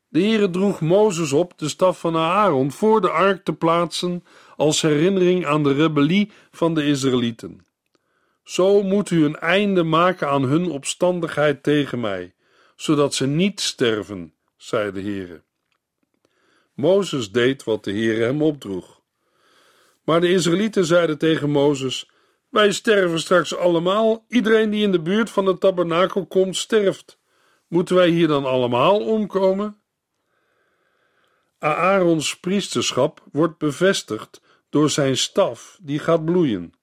De 0.07 0.19
Heere 0.19 0.49
droeg 0.49 0.81
Mozes 0.81 1.31
op 1.31 1.57
de 1.57 1.69
staf 1.69 1.99
van 1.99 2.15
Aaron 2.15 2.71
voor 2.71 3.01
de 3.01 3.09
ark 3.09 3.43
te 3.43 3.53
plaatsen 3.53 4.23
als 4.55 4.81
herinnering 4.81 5.45
aan 5.45 5.63
de 5.63 5.73
rebellie 5.73 6.31
van 6.51 6.73
de 6.73 6.85
Israëlieten. 6.85 7.65
Zo 8.43 8.83
moet 8.83 9.09
u 9.09 9.25
een 9.25 9.39
einde 9.39 9.83
maken 9.83 10.29
aan 10.29 10.43
hun 10.43 10.69
opstandigheid 10.69 11.63
tegen 11.63 11.99
mij, 11.99 12.33
zodat 12.75 13.13
ze 13.13 13.27
niet 13.27 13.59
sterven, 13.61 14.33
zei 14.57 14.91
de 14.91 15.01
Heere. 15.01 15.43
Mozes 16.79 17.31
deed 17.31 17.63
wat 17.63 17.83
de 17.83 17.91
Heere 17.91 18.23
hem 18.23 18.41
opdroeg. 18.41 19.01
Maar 20.03 20.21
de 20.21 20.31
Israëlieten 20.31 20.85
zeiden 20.85 21.17
tegen 21.17 21.49
Mozes: 21.49 22.09
Wij 22.49 22.71
sterven 22.71 23.19
straks 23.19 23.55
allemaal. 23.55 24.25
Iedereen 24.27 24.69
die 24.69 24.83
in 24.83 24.91
de 24.91 25.01
buurt 25.01 25.29
van 25.29 25.45
de 25.45 25.57
tabernakel 25.57 26.25
komt, 26.25 26.57
sterft. 26.57 27.19
Moeten 27.67 27.95
wij 27.95 28.09
hier 28.09 28.27
dan 28.27 28.45
allemaal 28.45 28.99
omkomen? 28.99 29.77
Aarons 31.59 32.39
priesterschap 32.39 33.23
wordt 33.31 33.57
bevestigd 33.57 34.41
door 34.69 34.89
zijn 34.89 35.17
staf, 35.17 35.77
die 35.81 35.99
gaat 35.99 36.25
bloeien. 36.25 36.73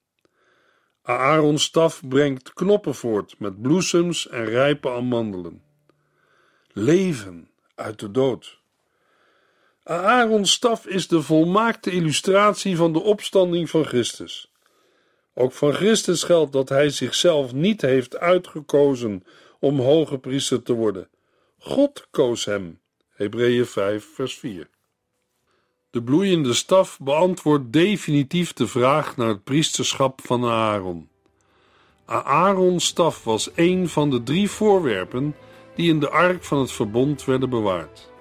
Aarons 1.02 1.62
staf 1.62 2.02
brengt 2.08 2.52
knoppen 2.52 2.94
voort 2.94 3.38
met 3.38 3.62
bloesems 3.62 4.28
en 4.28 4.44
rijpe 4.44 4.90
amandelen. 4.90 5.62
Leven 6.72 7.50
uit 7.74 7.98
de 7.98 8.10
dood. 8.10 8.64
Aarons 9.88 10.52
staf 10.52 10.86
is 10.86 11.08
de 11.08 11.22
volmaakte 11.22 11.90
illustratie 11.90 12.76
van 12.76 12.92
de 12.92 13.02
opstanding 13.02 13.70
van 13.70 13.84
Christus. 13.84 14.52
Ook 15.34 15.52
van 15.52 15.72
Christus 15.72 16.22
geldt 16.22 16.52
dat 16.52 16.68
hij 16.68 16.90
zichzelf 16.90 17.52
niet 17.52 17.80
heeft 17.80 18.18
uitgekozen 18.18 19.24
om 19.60 19.80
hoge 19.80 20.18
priester 20.18 20.62
te 20.62 20.72
worden. 20.72 21.08
God 21.58 22.06
koos 22.10 22.44
hem. 22.44 22.80
Hebreeën 23.08 23.66
5, 23.66 24.08
vers 24.14 24.34
4. 24.34 24.68
De 25.90 26.02
bloeiende 26.02 26.54
staf 26.54 26.98
beantwoordt 27.00 27.72
definitief 27.72 28.52
de 28.52 28.66
vraag 28.66 29.16
naar 29.16 29.28
het 29.28 29.44
priesterschap 29.44 30.20
van 30.24 30.44
Aaron. 30.44 31.08
Aarons 32.06 32.86
staf 32.86 33.24
was 33.24 33.50
een 33.54 33.88
van 33.88 34.10
de 34.10 34.22
drie 34.22 34.50
voorwerpen 34.50 35.36
die 35.74 35.88
in 35.88 36.00
de 36.00 36.08
ark 36.08 36.44
van 36.44 36.58
het 36.58 36.72
verbond 36.72 37.24
werden 37.24 37.50
bewaard. 37.50 38.14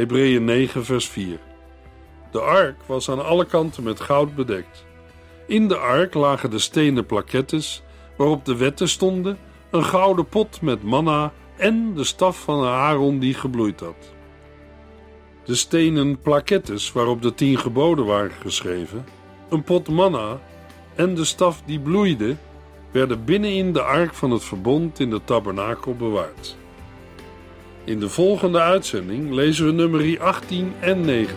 Hebreeën 0.00 0.44
9, 0.44 0.84
vers 0.84 1.08
4. 1.08 1.38
De 2.30 2.40
ark 2.40 2.76
was 2.86 3.10
aan 3.10 3.24
alle 3.24 3.44
kanten 3.44 3.82
met 3.82 4.00
goud 4.00 4.34
bedekt. 4.34 4.84
In 5.46 5.68
de 5.68 5.76
ark 5.76 6.14
lagen 6.14 6.50
de 6.50 6.58
stenen 6.58 7.06
plakettes 7.06 7.82
waarop 8.16 8.44
de 8.44 8.56
wetten 8.56 8.88
stonden, 8.88 9.38
een 9.70 9.84
gouden 9.84 10.26
pot 10.26 10.60
met 10.60 10.82
manna 10.82 11.32
en 11.56 11.94
de 11.94 12.04
staf 12.04 12.40
van 12.42 12.64
Aaron 12.64 13.18
die 13.18 13.34
gebloeid 13.34 13.80
had. 13.80 14.12
De 15.44 15.54
stenen 15.54 16.20
plakettes 16.20 16.92
waarop 16.92 17.22
de 17.22 17.34
tien 17.34 17.58
geboden 17.58 18.04
waren 18.06 18.36
geschreven, 18.40 19.04
een 19.48 19.62
pot 19.62 19.88
manna 19.88 20.40
en 20.94 21.14
de 21.14 21.24
staf 21.24 21.62
die 21.64 21.80
bloeide, 21.80 22.36
werden 22.90 23.24
binnenin 23.24 23.72
de 23.72 23.82
ark 23.82 24.14
van 24.14 24.30
het 24.30 24.44
verbond 24.44 25.00
in 25.00 25.10
de 25.10 25.20
tabernakel 25.24 25.94
bewaard. 25.94 26.56
In 27.90 28.00
de 28.00 28.08
volgende 28.08 28.60
uitzending 28.60 29.32
lezen 29.32 29.66
we 29.66 29.72
nummer 29.72 30.20
18 30.20 30.72
en 30.80 31.00
19. 31.00 31.36